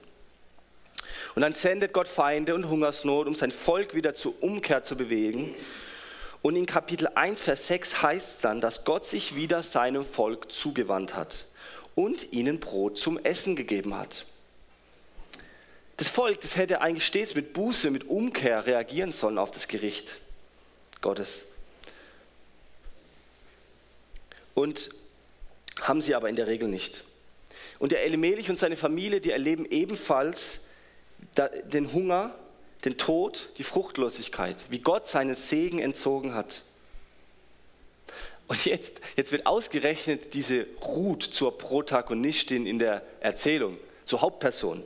Und 1.37 1.43
dann 1.43 1.53
sendet 1.53 1.93
Gott 1.93 2.09
Feinde 2.09 2.55
und 2.55 2.71
Hungersnot, 2.71 3.27
um 3.27 3.35
sein 3.35 3.51
Volk 3.51 3.95
wieder 3.95 4.15
zur 4.15 4.43
Umkehr 4.43 4.83
zu 4.83 4.97
bewegen. 4.97 5.55
Und 6.41 6.57
in 6.57 6.65
Kapitel 6.65 7.09
1, 7.15 7.43
Vers 7.43 7.67
6 7.67 8.01
heißt 8.03 8.37
es 8.37 8.41
dann, 8.41 8.63
dass 8.63 8.87
Gott 8.87 9.05
sich 9.05 9.37
wieder 9.37 9.63
seinem 9.63 10.03
Volk 10.03 10.51
zugewandt 10.51 11.15
hat 11.15 11.45
und 11.95 12.33
ihnen 12.33 12.59
Brot 12.59 12.97
zum 12.97 13.23
Essen 13.23 13.55
gegeben 13.55 13.95
hat. 13.95 14.25
Das 15.99 16.09
Volk, 16.09 16.41
das 16.41 16.57
hätte 16.57 16.81
eigentlich 16.81 17.05
stets 17.05 17.35
mit 17.35 17.53
Buße, 17.53 17.91
mit 17.91 18.09
Umkehr 18.09 18.65
reagieren 18.65 19.13
sollen 19.13 19.37
auf 19.37 19.51
das 19.51 19.69
Gericht 19.69 20.21
Gottes. 21.03 21.45
Und 24.55 24.89
haben 25.83 26.01
sie 26.01 26.15
aber 26.15 26.31
in 26.31 26.37
der 26.37 26.47
Regel 26.47 26.69
nicht. 26.69 27.05
Und 27.79 27.93
der 27.93 28.05
Elimelech 28.05 28.49
und 28.49 28.57
seine 28.57 28.77
Familie, 28.77 29.21
die 29.21 29.33
erleben 29.33 29.67
ebenfalls 29.67 30.61
den 31.37 31.93
Hunger, 31.93 32.35
den 32.85 32.97
Tod, 32.97 33.49
die 33.59 33.63
Fruchtlosigkeit, 33.63 34.57
wie 34.71 34.79
Gott 34.79 35.07
seinen 35.07 35.35
Segen 35.35 35.79
entzogen 35.79 36.35
hat. 36.35 36.63
Und 38.49 38.65
jetzt, 38.65 39.01
jetzt 39.17 39.33
wird 39.33 39.47
ausgerechnet 39.47 40.35
diese 40.35 40.67
Ruth 40.85 41.23
zur 41.23 41.59
Protagonistin 41.59 42.67
in 42.67 42.79
der 42.79 43.03
Erzählung, 43.21 43.77
zur 44.05 44.21
Hauptperson. 44.21 44.85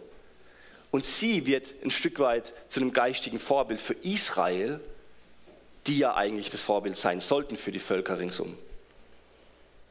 Und 0.91 1.05
sie 1.05 1.47
wird 1.47 1.75
ein 1.85 1.91
Stück 1.91 2.19
weit 2.19 2.55
zu 2.69 2.81
einem 2.81 2.93
geistigen 2.93 3.39
Vorbild 3.39 3.81
für 3.81 3.95
Israel, 4.03 4.81
die 5.87 5.99
ja 5.99 6.15
eigentlich 6.15 6.51
das 6.51 6.61
Vorbild 6.61 6.97
sein 6.97 7.21
sollten 7.21 7.57
für 7.57 7.71
die 7.71 7.79
Völker 7.79 8.19
ringsum. 8.19 8.57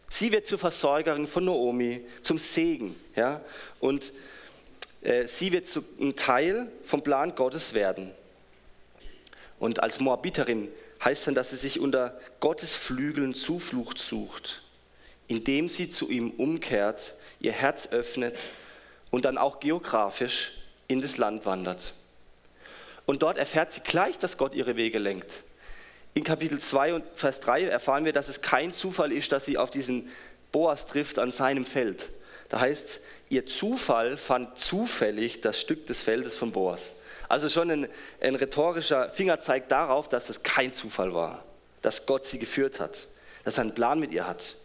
Sie 0.09 0.31
wird 0.31 0.47
zur 0.47 0.57
Versorgerin 0.57 1.27
von 1.27 1.45
Naomi, 1.45 2.01
zum 2.21 2.39
Segen. 2.39 2.95
Ja? 3.15 3.41
Und 3.79 4.11
sie 5.01 5.51
wird 5.51 5.67
einem 5.99 6.15
Teil 6.15 6.71
vom 6.83 7.01
Plan 7.01 7.35
Gottes 7.35 7.73
werden. 7.73 8.11
Und 9.59 9.81
als 9.81 9.99
Moabiterin 9.99 10.69
heißt 11.03 11.27
dann, 11.27 11.35
dass 11.35 11.51
sie 11.51 11.55
sich 11.55 11.79
unter 11.79 12.19
Gottes 12.39 12.75
Flügeln 12.75 13.33
Zuflucht 13.33 13.99
sucht, 13.99 14.61
indem 15.27 15.69
sie 15.69 15.89
zu 15.89 16.09
ihm 16.09 16.31
umkehrt, 16.31 17.15
ihr 17.39 17.51
Herz 17.51 17.87
öffnet 17.91 18.51
und 19.11 19.25
dann 19.25 19.37
auch 19.37 19.59
geografisch 19.59 20.51
in 20.87 21.01
das 21.01 21.17
Land 21.17 21.45
wandert. 21.45 21.93
Und 23.05 23.21
dort 23.21 23.37
erfährt 23.37 23.73
sie 23.73 23.81
gleich, 23.81 24.17
dass 24.17 24.37
Gott 24.37 24.53
ihre 24.53 24.75
Wege 24.75 24.99
lenkt. 24.99 25.43
In 26.13 26.23
Kapitel 26.23 26.59
2 26.59 26.95
und 26.95 27.05
Vers 27.15 27.39
3 27.39 27.65
erfahren 27.65 28.05
wir, 28.05 28.13
dass 28.13 28.27
es 28.27 28.41
kein 28.41 28.71
Zufall 28.71 29.11
ist, 29.11 29.31
dass 29.31 29.45
sie 29.45 29.57
auf 29.57 29.69
diesen 29.69 30.09
Boas 30.51 30.85
trifft 30.85 31.19
an 31.19 31.31
seinem 31.31 31.65
Feld, 31.65 32.09
Da 32.49 32.59
heißt 32.59 32.85
es, 32.87 33.01
ihr 33.29 33.45
Zufall 33.45 34.17
fand 34.17 34.57
zufällig 34.57 35.41
das 35.41 35.59
Stück 35.59 35.85
des 35.85 36.01
Feldes 36.01 36.35
von 36.35 36.51
Boas. 36.51 36.93
Also 37.27 37.47
schon 37.47 37.69
ein, 37.69 37.87
ein 38.21 38.35
rhetorischer 38.35 39.09
Fingerzeig 39.09 39.69
darauf, 39.69 40.09
dass 40.09 40.29
es 40.29 40.41
kein 40.41 40.73
Zufall 40.73 41.13
war, 41.13 41.45
dass 41.81 42.07
Gott 42.07 42.25
sie 42.25 42.39
geführt 42.39 42.79
hat, 42.79 43.07
dass 43.43 43.57
er 43.57 43.61
einen 43.61 43.75
Plan 43.75 43.99
mit 43.99 44.11
ihr 44.11 44.25
hat 44.25 44.55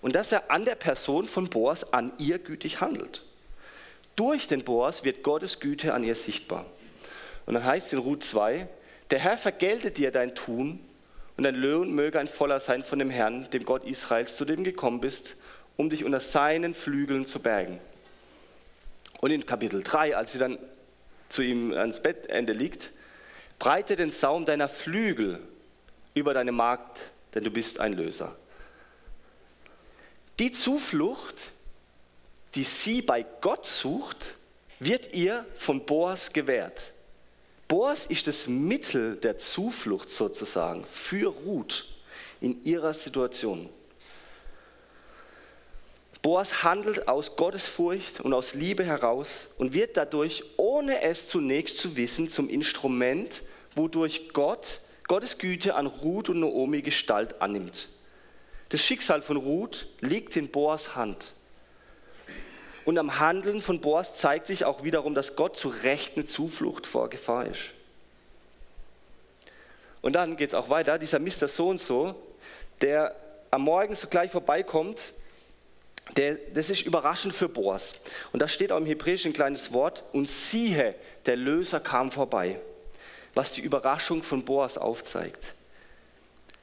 und 0.00 0.14
dass 0.14 0.30
er 0.30 0.50
an 0.50 0.64
der 0.64 0.76
Person 0.76 1.26
von 1.26 1.50
Boas 1.50 1.92
an 1.92 2.12
ihr 2.18 2.38
gütig 2.38 2.80
handelt. 2.80 3.22
Durch 4.14 4.46
den 4.46 4.64
Boas 4.64 5.04
wird 5.04 5.22
Gottes 5.22 5.58
Güte 5.58 5.92
an 5.92 6.04
ihr 6.04 6.14
sichtbar. 6.14 6.64
Und 7.44 7.54
dann 7.54 7.64
heißt 7.64 7.88
es 7.88 7.92
in 7.92 7.98
Ruth 7.98 8.24
2, 8.24 8.68
der 9.10 9.18
Herr 9.18 9.36
vergelte 9.36 9.90
dir 9.90 10.10
dein 10.10 10.34
Tun 10.34 10.80
und 11.36 11.44
dein 11.44 11.54
Lohn 11.54 11.92
möge 11.92 12.18
ein 12.18 12.28
voller 12.28 12.60
sein 12.60 12.82
von 12.82 12.98
dem 12.98 13.10
Herrn, 13.10 13.50
dem 13.50 13.64
Gott 13.64 13.84
Israels, 13.84 14.36
zu 14.36 14.44
dem 14.44 14.64
gekommen 14.64 15.00
bist, 15.00 15.36
um 15.76 15.90
dich 15.90 16.04
unter 16.04 16.20
seinen 16.20 16.72
Flügeln 16.72 17.26
zu 17.26 17.40
bergen. 17.40 17.78
Und 19.20 19.30
in 19.30 19.46
Kapitel 19.46 19.82
3, 19.82 20.16
als 20.16 20.32
sie 20.32 20.38
dann 20.38 20.58
zu 21.28 21.42
ihm 21.42 21.72
ans 21.72 22.00
Bettende 22.00 22.52
liegt, 22.52 22.92
breite 23.58 23.96
den 23.96 24.10
Saum 24.10 24.44
deiner 24.44 24.68
Flügel 24.68 25.40
über 26.14 26.34
deine 26.34 26.52
Magd, 26.52 26.98
denn 27.34 27.44
du 27.44 27.50
bist 27.50 27.80
ein 27.80 27.92
Löser. 27.92 28.36
Die 30.38 30.52
Zuflucht, 30.52 31.50
die 32.54 32.64
sie 32.64 33.02
bei 33.02 33.24
Gott 33.40 33.66
sucht, 33.66 34.36
wird 34.78 35.14
ihr 35.14 35.46
von 35.54 35.84
Boas 35.86 36.32
gewährt. 36.32 36.92
Boas 37.68 38.06
ist 38.06 38.26
das 38.26 38.46
Mittel 38.46 39.16
der 39.16 39.38
Zuflucht 39.38 40.10
sozusagen 40.10 40.84
für 40.84 41.28
Ruth 41.28 41.86
in 42.40 42.62
ihrer 42.64 42.94
Situation. 42.94 43.68
Boas 46.22 46.62
handelt 46.62 47.08
aus 47.08 47.36
Gottesfurcht 47.36 48.20
und 48.20 48.32
aus 48.32 48.54
Liebe 48.54 48.84
heraus 48.84 49.48
und 49.58 49.72
wird 49.74 49.96
dadurch, 49.96 50.42
ohne 50.56 51.02
es 51.02 51.28
zunächst 51.28 51.78
zu 51.78 51.96
wissen, 51.96 52.28
zum 52.28 52.48
Instrument, 52.48 53.42
wodurch 53.74 54.30
Gott 54.32 54.80
Gottes 55.08 55.38
Güte 55.38 55.76
an 55.76 55.86
Ruth 55.86 56.28
und 56.30 56.40
Naomi 56.40 56.82
Gestalt 56.82 57.40
annimmt. 57.40 57.88
Das 58.70 58.82
Schicksal 58.82 59.22
von 59.22 59.36
Ruth 59.36 59.86
liegt 60.00 60.34
in 60.36 60.48
Boas 60.48 60.96
Hand. 60.96 61.32
Und 62.84 62.98
am 62.98 63.18
Handeln 63.20 63.62
von 63.62 63.80
Boas 63.80 64.14
zeigt 64.14 64.46
sich 64.46 64.64
auch 64.64 64.82
wiederum, 64.82 65.14
dass 65.14 65.36
Gott 65.36 65.56
zu 65.56 65.68
Recht 65.68 66.16
eine 66.16 66.24
Zuflucht 66.24 66.86
vor 66.86 67.08
Gefahr 67.08 67.46
ist. 67.46 67.70
Und 70.02 70.14
dann 70.14 70.36
geht 70.36 70.48
es 70.48 70.54
auch 70.54 70.70
weiter, 70.70 70.98
dieser 70.98 71.18
Mr. 71.18 71.48
So 71.48 71.68
und 71.68 71.80
so, 71.80 72.14
der 72.80 73.14
am 73.50 73.62
Morgen 73.62 73.94
sogleich 73.94 74.30
vorbeikommt, 74.30 75.12
der, 76.14 76.36
das 76.54 76.70
ist 76.70 76.82
überraschend 76.82 77.34
für 77.34 77.48
Boas. 77.48 77.94
Und 78.32 78.40
da 78.40 78.48
steht 78.48 78.70
auch 78.70 78.78
im 78.78 78.86
Hebräischen 78.86 79.30
ein 79.30 79.34
kleines 79.34 79.72
Wort, 79.72 80.04
und 80.12 80.28
siehe, 80.28 80.94
der 81.26 81.36
Löser 81.36 81.80
kam 81.80 82.12
vorbei, 82.12 82.60
was 83.34 83.52
die 83.52 83.60
Überraschung 83.60 84.22
von 84.22 84.44
Boas 84.44 84.78
aufzeigt. 84.78 85.42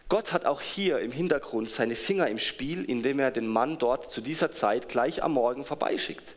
Gott 0.10 0.32
hat 0.32 0.46
auch 0.46 0.62
hier 0.62 1.00
im 1.00 1.12
Hintergrund 1.12 1.70
seine 1.70 1.96
Finger 1.96 2.28
im 2.28 2.40
Spiel, 2.40 2.86
indem 2.86 3.20
er 3.20 3.32
den 3.32 3.48
Mann 3.48 3.78
dort 3.80 4.12
zu 4.12 4.22
dieser 4.22 4.52
Zeit 4.52 4.88
gleich 4.88 5.24
am 5.24 5.34
Morgen 5.34 5.66
vorbeischickt. 5.66 6.36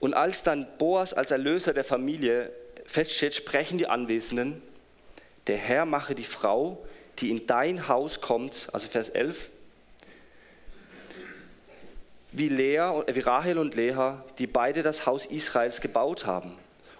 Und 0.00 0.14
als 0.14 0.42
dann 0.42 0.66
Boas 0.78 1.14
als 1.14 1.30
Erlöser 1.30 1.72
der 1.72 1.84
Familie 1.84 2.52
feststeht, 2.84 3.34
sprechen 3.34 3.78
die 3.78 3.86
Anwesenden, 3.86 4.62
der 5.46 5.56
Herr 5.56 5.86
mache 5.86 6.14
die 6.14 6.24
Frau, 6.24 6.84
die 7.20 7.30
in 7.30 7.46
dein 7.46 7.88
Haus 7.88 8.20
kommt, 8.20 8.68
also 8.72 8.88
Vers 8.88 9.08
11, 9.08 9.50
wie, 12.36 12.48
Lea, 12.48 13.02
wie 13.06 13.20
Rahel 13.20 13.58
und 13.58 13.74
Lea, 13.74 14.14
die 14.38 14.46
beide 14.46 14.82
das 14.82 15.06
Haus 15.06 15.26
Israels 15.26 15.80
gebaut 15.80 16.26
haben. 16.26 16.52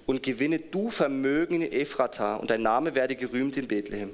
Und 0.06 0.22
gewinne 0.22 0.58
du 0.58 0.90
Vermögen 0.90 1.62
in 1.62 1.72
Ephrata 1.72 2.36
und 2.36 2.50
dein 2.50 2.62
Name 2.62 2.94
werde 2.94 3.16
gerühmt 3.16 3.56
in 3.56 3.68
Bethlehem 3.68 4.10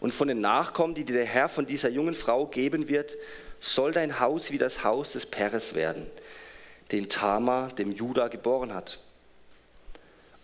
und 0.00 0.12
von 0.12 0.28
den 0.28 0.40
Nachkommen, 0.40 0.94
die 0.94 1.04
dir 1.04 1.16
der 1.16 1.24
Herr 1.24 1.48
von 1.48 1.66
dieser 1.66 1.88
jungen 1.88 2.14
Frau 2.14 2.46
geben 2.46 2.88
wird, 2.88 3.16
soll 3.60 3.92
dein 3.92 4.20
Haus 4.20 4.50
wie 4.50 4.58
das 4.58 4.84
Haus 4.84 5.12
des 5.12 5.26
Peres 5.26 5.74
werden, 5.74 6.06
den 6.92 7.08
Tama 7.08 7.68
dem 7.68 7.92
Juda 7.92 8.28
geboren 8.28 8.72
hat. 8.72 8.98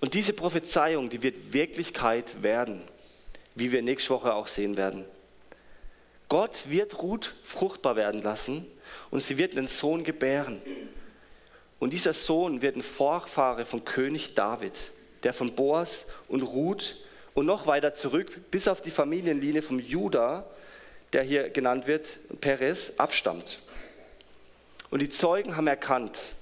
Und 0.01 0.15
diese 0.15 0.33
Prophezeiung, 0.33 1.09
die 1.09 1.23
wird 1.23 1.53
Wirklichkeit 1.53 2.43
werden, 2.43 2.83
wie 3.55 3.71
wir 3.71 3.83
nächste 3.83 4.11
Woche 4.11 4.35
auch 4.35 4.49
sehen 4.49 4.77
werden. 4.77 5.05
Gott 6.29 6.65
wird 6.69 7.01
Ruth 7.01 7.35
fruchtbar 7.45 7.97
werden 7.97 8.21
lassen 8.23 8.67
und 9.11 9.21
sie 9.21 9.39
wird 9.39 9.57
einen 9.57 9.67
Sohn 9.67 10.05
gebären. 10.05 10.61
Und 11.79 11.93
dieser 11.93 12.13
Sohn 12.13 12.63
wird 12.63 12.77
ein 12.77 12.83
Vorfahre 12.83 13.65
von 13.65 13.85
König 13.85 14.35
David, 14.35 14.93
der 15.23 15.33
von 15.33 15.55
Boas 15.55 16.07
und 16.29 16.43
Ruth 16.43 16.97
und 17.35 17.47
noch 17.47 17.67
weiter 17.67 17.95
zurück 17.95 18.51
bis 18.51 18.69
auf 18.69 18.81
die 18.81 18.91
Familienlinie 18.91 19.63
vom 19.63 19.79
Juda, 19.79 20.47
der 21.13 21.23
hier 21.23 21.51
genannt 21.51 21.87
wird, 21.87 22.19
Perez, 22.41 22.93
abstammt. 22.97 23.59
Und 24.91 25.01
die 25.01 25.09
Zeugen 25.09 25.57
haben 25.57 25.67
erkannt, 25.67 26.35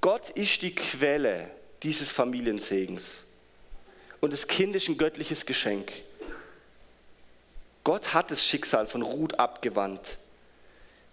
Gott 0.00 0.30
ist 0.30 0.62
die 0.62 0.74
Quelle 0.74 1.50
dieses 1.82 2.10
Familiensegens. 2.10 3.24
Und 4.20 4.32
das 4.32 4.46
Kind 4.46 4.74
ist 4.76 4.88
ein 4.88 4.98
göttliches 4.98 5.46
Geschenk. 5.46 5.92
Gott 7.84 8.14
hat 8.14 8.30
das 8.30 8.44
Schicksal 8.44 8.86
von 8.86 9.02
Ruth 9.02 9.38
abgewandt. 9.38 10.18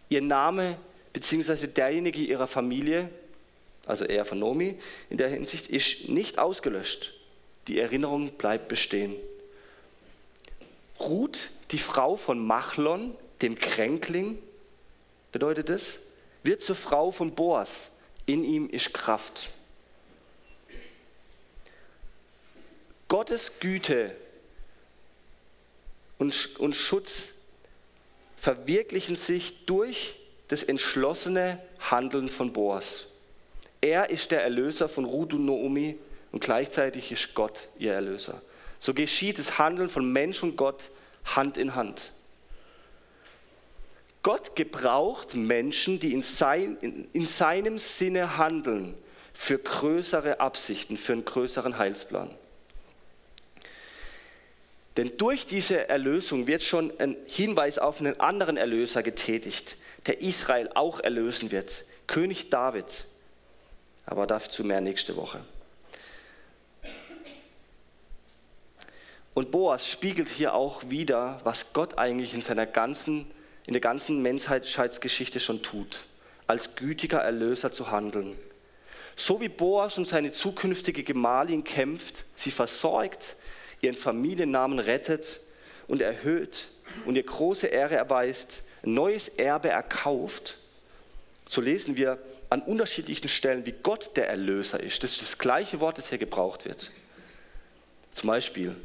Ihr 0.10 0.22
Name 0.22 0.78
bzw. 1.14 1.68
derjenige 1.68 2.20
ihrer 2.20 2.48
Familie, 2.48 3.10
also 3.86 4.06
er 4.06 4.26
von 4.26 4.40
Nomi 4.40 4.78
in 5.10 5.18
der 5.18 5.30
Hinsicht, 5.30 5.68
ist 5.68 6.10
nicht 6.10 6.40
ausgelöscht. 6.40 7.14
Die 7.68 7.80
Erinnerung 7.80 8.32
bleibt 8.32 8.68
bestehen. 8.68 9.16
Ruth, 11.00 11.50
die 11.72 11.78
Frau 11.78 12.16
von 12.16 12.46
Machlon, 12.46 13.16
dem 13.42 13.56
Kränkling, 13.56 14.40
bedeutet 15.32 15.70
es, 15.70 16.00
wird 16.44 16.62
zur 16.62 16.76
Frau 16.76 17.12
von 17.12 17.36
Boas. 17.36 17.90
In 18.26 18.44
ihm 18.44 18.70
ist 18.70 18.94
Kraft. 18.94 19.50
Gottes 23.08 23.60
Güte 23.60 24.16
und, 26.20 26.60
und 26.60 26.76
Schutz 26.76 27.32
verwirklichen 28.40 29.16
sich 29.16 29.66
durch 29.66 30.16
das 30.48 30.64
entschlossene 30.64 31.60
Handeln 31.80 32.30
von 32.30 32.54
Boas. 32.54 33.06
Er 33.82 34.10
ist 34.10 34.32
der 34.32 34.44
Erlöser 34.44 34.90
von 34.90 35.06
Ruth 35.06 35.34
und 35.34 35.46
Naomi 35.46 35.98
und 36.32 36.44
gleichzeitig 36.44 37.12
ist 37.12 37.36
Gott 37.36 37.68
ihr 37.78 37.94
Erlöser. 37.94 38.42
So 38.80 38.94
geschieht 38.94 39.40
das 39.40 39.58
Handeln 39.60 39.90
von 39.90 40.12
Mensch 40.12 40.42
und 40.42 40.56
Gott 40.56 40.90
Hand 41.26 41.58
in 41.58 41.76
Hand. 41.76 42.14
Gott 44.24 44.56
gebraucht 44.56 45.36
Menschen, 45.36 46.00
die 46.00 46.14
in, 46.14 46.22
sein, 46.22 46.78
in, 46.82 47.08
in 47.14 47.26
seinem 47.26 47.78
Sinne 47.78 48.38
handeln, 48.38 48.96
für 49.34 49.58
größere 49.58 50.40
Absichten, 50.40 50.98
für 50.98 51.14
einen 51.14 51.24
größeren 51.24 51.78
Heilsplan. 51.78 52.30
Denn 55.00 55.16
durch 55.16 55.46
diese 55.46 55.88
Erlösung 55.88 56.46
wird 56.46 56.62
schon 56.62 56.92
ein 57.00 57.16
Hinweis 57.26 57.80
auf 57.80 58.02
einen 58.02 58.20
anderen 58.20 58.58
Erlöser 58.58 59.02
getätigt, 59.02 59.78
der 60.08 60.20
Israel 60.20 60.70
auch 60.76 61.00
erlösen 61.00 61.52
wird, 61.52 61.86
König 62.06 62.50
David. 62.50 63.06
Aber 64.06 64.28
dazu 64.28 64.62
mehr 64.66 64.82
nächste 64.82 65.16
Woche. 65.16 65.40
Und 69.34 69.52
Boas 69.52 69.90
spiegelt 69.90 70.28
hier 70.28 70.54
auch 70.54 70.90
wieder, 70.90 71.40
was 71.46 71.72
Gott 71.72 71.98
eigentlich 71.98 72.34
in 72.34 72.42
seiner 72.42 72.66
ganzen, 72.66 73.32
in 73.68 73.72
der 73.72 73.82
ganzen 73.82 74.22
Menschheitsgeschichte 74.22 75.40
schon 75.40 75.64
tut, 75.64 76.04
als 76.46 76.76
gütiger 76.76 77.20
Erlöser 77.20 77.72
zu 77.72 77.90
handeln. 77.90 78.38
So 79.16 79.40
wie 79.40 79.48
Boas 79.48 79.98
um 79.98 80.04
seine 80.04 80.34
zukünftige 80.34 81.06
Gemahlin 81.06 81.64
kämpft, 81.64 82.26
sie 82.36 82.52
versorgt, 82.52 83.38
ihren 83.82 83.96
Familiennamen 83.96 84.80
rettet 84.80 85.40
und 85.88 86.02
erhöht 86.02 86.68
und 87.06 87.16
ihr 87.16 87.24
große 87.24 87.68
Ehre 87.68 87.96
erweist, 87.96 88.64
ein 88.84 88.94
neues 88.94 89.28
Erbe 89.28 89.70
erkauft, 89.70 90.58
so 91.48 91.62
lesen 91.62 91.98
wir 91.98 92.20
an 92.50 92.62
unterschiedlichen 92.62 93.30
Stellen, 93.30 93.66
wie 93.66 93.74
Gott 93.84 94.16
der 94.16 94.30
Erlöser 94.30 94.80
ist. 94.80 95.04
Das 95.04 95.12
ist 95.12 95.22
das 95.22 95.38
gleiche 95.38 95.80
Wort, 95.80 95.98
das 95.98 96.10
hier 96.10 96.18
gebraucht 96.18 96.66
wird. 96.66 96.92
Zum 98.14 98.28
Beispiel, 98.28 98.76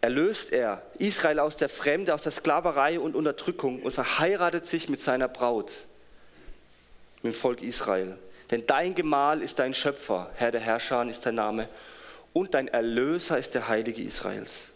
erlöst 0.00 0.52
er 0.52 0.82
Israel 0.98 1.40
aus 1.40 1.56
der 1.56 1.68
Fremde, 1.68 2.14
aus 2.14 2.22
der 2.22 2.32
Sklaverei 2.32 3.00
und 3.00 3.14
Unterdrückung 3.14 3.82
und 3.82 3.90
verheiratet 3.92 4.66
sich 4.66 4.88
mit 4.88 5.00
seiner 5.00 5.28
Braut, 5.28 5.72
mit 7.22 7.32
dem 7.32 7.36
Volk 7.36 7.62
Israel. 7.62 8.16
Denn 8.50 8.64
dein 8.66 8.94
Gemahl 8.94 9.42
ist 9.42 9.58
dein 9.58 9.74
Schöpfer, 9.74 10.30
Herr 10.34 10.52
der 10.52 10.60
Herrscher 10.60 11.04
ist 11.08 11.26
dein 11.26 11.34
Name, 11.34 11.68
und 12.36 12.52
dein 12.52 12.68
Erlöser 12.68 13.38
ist 13.38 13.54
der 13.54 13.66
Heilige 13.66 14.02
Israels. 14.02 14.66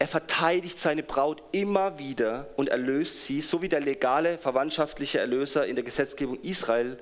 Er 0.00 0.08
verteidigt 0.08 0.76
seine 0.76 1.04
Braut 1.04 1.40
immer 1.52 2.00
wieder 2.00 2.48
und 2.56 2.68
erlöst 2.68 3.26
sie, 3.26 3.42
so 3.42 3.62
wie 3.62 3.68
der 3.68 3.78
legale 3.78 4.38
verwandtschaftliche 4.38 5.20
Erlöser 5.20 5.66
in 5.66 5.76
der 5.76 5.84
Gesetzgebung 5.84 6.40
Israel 6.42 6.98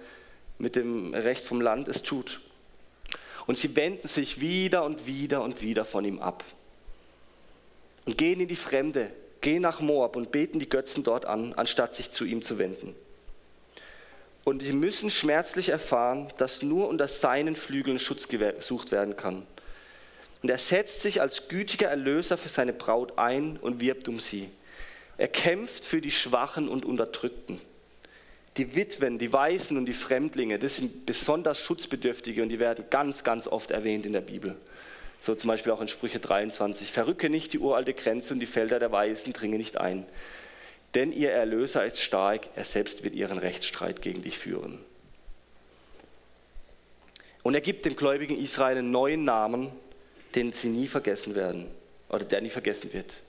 mit 0.59 0.77
dem 0.77 1.15
Recht 1.15 1.43
vom 1.43 1.63
Land 1.63 1.89
es 1.89 2.03
tut. 2.03 2.43
Und 3.47 3.57
sie 3.57 3.75
wenden 3.75 4.09
sich 4.09 4.43
wieder 4.43 4.85
und 4.85 5.07
wieder 5.07 5.43
und 5.43 5.63
wieder 5.63 5.87
von 5.87 6.05
ihm 6.05 6.19
ab 6.19 6.45
und 8.05 8.19
gehen 8.19 8.41
in 8.41 8.49
die 8.49 8.57
Fremde, 8.57 9.11
gehen 9.41 9.63
nach 9.63 9.81
Moab 9.81 10.17
und 10.17 10.33
beten 10.33 10.59
die 10.59 10.69
Götzen 10.69 11.03
dort 11.03 11.25
an, 11.25 11.55
anstatt 11.55 11.95
sich 11.95 12.11
zu 12.11 12.27
ihm 12.27 12.43
zu 12.43 12.59
wenden. 12.59 12.95
Und 14.45 14.63
sie 14.63 14.73
müssen 14.73 15.09
schmerzlich 15.09 15.71
erfahren, 15.71 16.31
dass 16.37 16.61
nur 16.61 16.91
unter 16.91 17.09
seinen 17.09 17.55
Flügeln 17.55 17.99
Schutz 17.99 18.29
gesucht 18.29 18.93
werden 18.93 19.17
kann. 19.17 19.47
Und 20.43 20.51
er 20.51 20.59
setzt 20.59 21.03
sich 21.03 21.21
als 21.21 21.49
gütiger 21.49 21.89
Erlöser 21.89 22.37
für 22.37 22.49
seine 22.49 22.73
Braut 22.73 23.19
ein 23.19 23.57
und 23.57 23.81
wirbt 23.81 24.09
um 24.09 24.19
sie. 24.19 24.49
Er 25.17 25.29
kämpft 25.29 25.85
für 25.85 26.01
die 26.01 26.11
Schwachen 26.11 26.69
und 26.69 26.85
Unterdrückten. 26.85 27.61
Die 28.57 28.75
Witwen, 28.75 29.19
die 29.19 29.33
Waisen 29.33 29.77
und 29.77 29.87
die 29.87 29.95
Fremdlinge, 29.95 30.59
das 30.59 30.77
sind 30.77 31.07
besonders 31.07 31.59
Schutzbedürftige 31.61 32.43
und 32.43 32.49
die 32.49 32.59
werden 32.59 32.85
ganz, 32.91 33.25
ganz 33.25 33.47
oft 33.47 33.71
erwähnt 33.71 34.05
in 34.05 34.13
der 34.13 34.21
Bibel. 34.21 34.57
So 35.21 35.35
zum 35.37 35.49
Beispiel 35.49 35.73
auch 35.73 35.81
in 35.81 35.89
Sprüche 35.89 36.19
23. 36.19 36.91
Verrücke 36.91 37.31
nicht 37.31 37.53
die 37.53 37.61
uralte 37.61 37.95
Grenze 37.95 38.35
und 38.35 38.41
die 38.41 38.47
Felder 38.47 38.81
der 38.81 38.91
Weisen 38.91 39.33
dringe 39.33 39.57
nicht 39.57 39.79
ein. 39.79 40.05
Denn 40.95 41.13
ihr 41.13 41.31
Erlöser 41.31 41.87
ist 41.87 42.01
stark, 42.01 42.49
er 42.57 42.65
selbst 42.65 43.05
wird 43.05 43.15
ihren 43.15 43.39
Rechtsstreit 43.39 44.03
gegen 44.03 44.23
dich 44.23 44.37
führen. 44.37 44.81
Und 47.43 47.55
er 47.55 47.61
gibt 47.61 47.87
dem 47.87 47.97
gläubigen 47.97 48.37
Israel 48.37 48.79
einen 48.79 48.91
neuen 48.91 49.25
Namen, 49.25 49.71
den 50.35 50.53
sie 50.53 50.69
nie 50.69 50.87
vergessen 50.87 51.35
werden 51.35 51.67
oder 52.09 52.25
der 52.25 52.41
nie 52.41 52.51
vergessen 52.51 52.93
wird. 52.93 53.23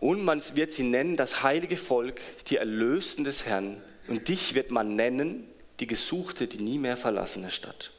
Und 0.00 0.24
man 0.24 0.42
wird 0.54 0.72
sie 0.72 0.82
nennen 0.82 1.16
das 1.16 1.42
heilige 1.42 1.76
Volk, 1.76 2.20
die 2.48 2.56
Erlösten 2.56 3.24
des 3.24 3.46
Herrn. 3.46 3.80
Und 4.08 4.28
dich 4.28 4.54
wird 4.54 4.70
man 4.70 4.96
nennen 4.96 5.46
die 5.78 5.86
gesuchte, 5.86 6.48
die 6.48 6.58
nie 6.58 6.78
mehr 6.78 6.96
verlassene 6.96 7.50
Stadt. 7.50 7.92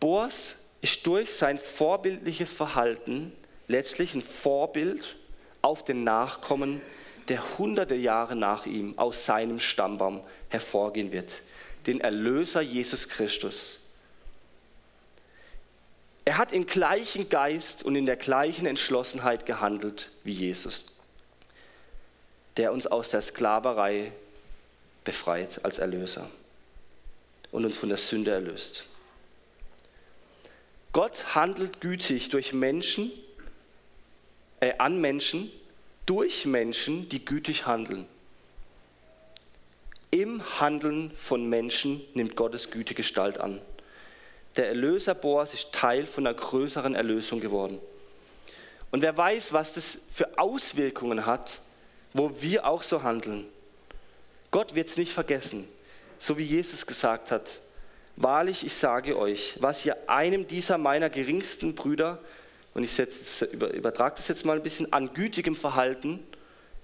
Boas 0.00 0.56
ist 0.82 1.06
durch 1.06 1.32
sein 1.32 1.58
vorbildliches 1.58 2.52
Verhalten 2.52 3.32
letztlich 3.68 4.14
ein 4.14 4.22
Vorbild 4.22 5.16
auf 5.62 5.84
den 5.84 6.04
Nachkommen, 6.04 6.80
der 7.28 7.58
hunderte 7.58 7.94
Jahre 7.94 8.36
nach 8.36 8.66
ihm 8.66 8.98
aus 8.98 9.24
seinem 9.24 9.60
Stammbaum 9.60 10.22
hervorgehen 10.48 11.10
wird, 11.10 11.40
den 11.86 12.00
Erlöser 12.00 12.60
Jesus 12.60 13.08
Christus. 13.08 13.78
Er 16.24 16.38
hat 16.38 16.52
im 16.52 16.66
gleichen 16.66 17.28
Geist 17.28 17.82
und 17.82 17.96
in 17.96 18.06
der 18.06 18.16
gleichen 18.16 18.66
Entschlossenheit 18.66 19.44
gehandelt 19.44 20.10
wie 20.24 20.32
Jesus, 20.32 20.86
der 22.56 22.72
uns 22.72 22.86
aus 22.86 23.10
der 23.10 23.20
Sklaverei 23.20 24.12
befreit 25.04 25.62
als 25.64 25.78
Erlöser 25.78 26.30
und 27.52 27.64
uns 27.64 27.76
von 27.76 27.90
der 27.90 27.98
Sünde 27.98 28.30
erlöst. 28.30 28.84
Gott 30.92 31.34
handelt 31.34 31.80
gütig 31.80 32.30
durch 32.30 32.52
Menschen, 32.52 33.12
äh, 34.60 34.74
an 34.78 35.00
Menschen, 35.00 35.50
durch 36.06 36.46
Menschen, 36.46 37.08
die 37.08 37.24
gütig 37.24 37.66
handeln. 37.66 38.06
Im 40.10 40.60
Handeln 40.60 41.10
von 41.16 41.48
Menschen 41.48 42.00
nimmt 42.14 42.36
Gottes 42.36 42.70
Güte 42.70 42.94
Gestalt 42.94 43.38
an. 43.38 43.60
Der 44.56 44.68
Erlöser 44.68 45.14
Boas 45.14 45.54
ist 45.54 45.72
Teil 45.72 46.06
von 46.06 46.26
einer 46.26 46.36
größeren 46.36 46.94
Erlösung 46.94 47.40
geworden. 47.40 47.80
Und 48.90 49.02
wer 49.02 49.16
weiß, 49.16 49.52
was 49.52 49.74
das 49.74 49.98
für 50.12 50.38
Auswirkungen 50.38 51.26
hat, 51.26 51.60
wo 52.12 52.30
wir 52.40 52.64
auch 52.64 52.84
so 52.84 53.02
handeln. 53.02 53.46
Gott 54.52 54.76
wird 54.76 54.86
es 54.86 54.96
nicht 54.96 55.12
vergessen, 55.12 55.66
so 56.20 56.38
wie 56.38 56.44
Jesus 56.44 56.86
gesagt 56.86 57.32
hat. 57.32 57.60
Wahrlich, 58.14 58.64
ich 58.64 58.74
sage 58.74 59.18
euch, 59.18 59.56
was 59.60 59.84
ihr 59.84 59.96
einem 60.08 60.46
dieser 60.46 60.78
meiner 60.78 61.10
geringsten 61.10 61.74
Brüder, 61.74 62.20
und 62.72 62.84
ich 62.84 62.96
übertrage 63.42 64.14
das 64.16 64.28
jetzt 64.28 64.44
mal 64.44 64.56
ein 64.56 64.62
bisschen, 64.62 64.92
an 64.92 65.12
gütigem 65.12 65.56
Verhalten 65.56 66.24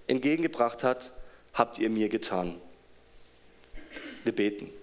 entgegengebracht 0.08 0.82
hat, 0.82 1.12
habt 1.54 1.78
ihr 1.78 1.90
mir 1.90 2.08
getan. 2.08 2.60
Wir 4.24 4.34
beten. 4.34 4.79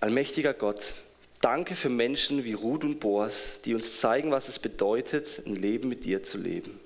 Allmächtiger 0.00 0.54
Gott, 0.54 0.94
danke 1.40 1.74
für 1.74 1.88
Menschen 1.88 2.44
wie 2.44 2.52
Ruth 2.52 2.84
und 2.84 3.00
Boas, 3.00 3.58
die 3.64 3.74
uns 3.74 4.00
zeigen, 4.00 4.30
was 4.30 4.48
es 4.48 4.58
bedeutet, 4.58 5.42
ein 5.44 5.56
Leben 5.56 5.88
mit 5.88 6.04
dir 6.04 6.22
zu 6.22 6.38
leben. 6.38 6.78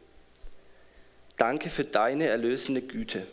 Danke 1.36 1.70
für 1.70 1.84
deine 1.84 2.26
erlösende 2.26 2.80
Güte. 2.80 3.26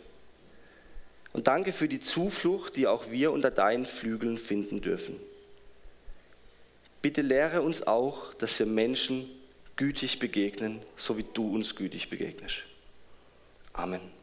Und 1.32 1.46
danke 1.46 1.72
für 1.72 1.88
die 1.88 2.00
Zuflucht, 2.00 2.76
die 2.76 2.86
auch 2.86 3.10
wir 3.10 3.32
unter 3.32 3.50
deinen 3.50 3.86
Flügeln 3.86 4.36
finden 4.36 4.80
dürfen. 4.80 5.16
Bitte 7.02 7.22
lehre 7.22 7.62
uns 7.62 7.86
auch, 7.86 8.34
dass 8.34 8.58
wir 8.58 8.66
Menschen 8.66 9.30
gütig 9.76 10.18
begegnen, 10.18 10.82
so 10.96 11.16
wie 11.16 11.24
du 11.32 11.54
uns 11.54 11.74
gütig 11.74 12.10
begegnest. 12.10 12.64
Amen. 13.72 14.19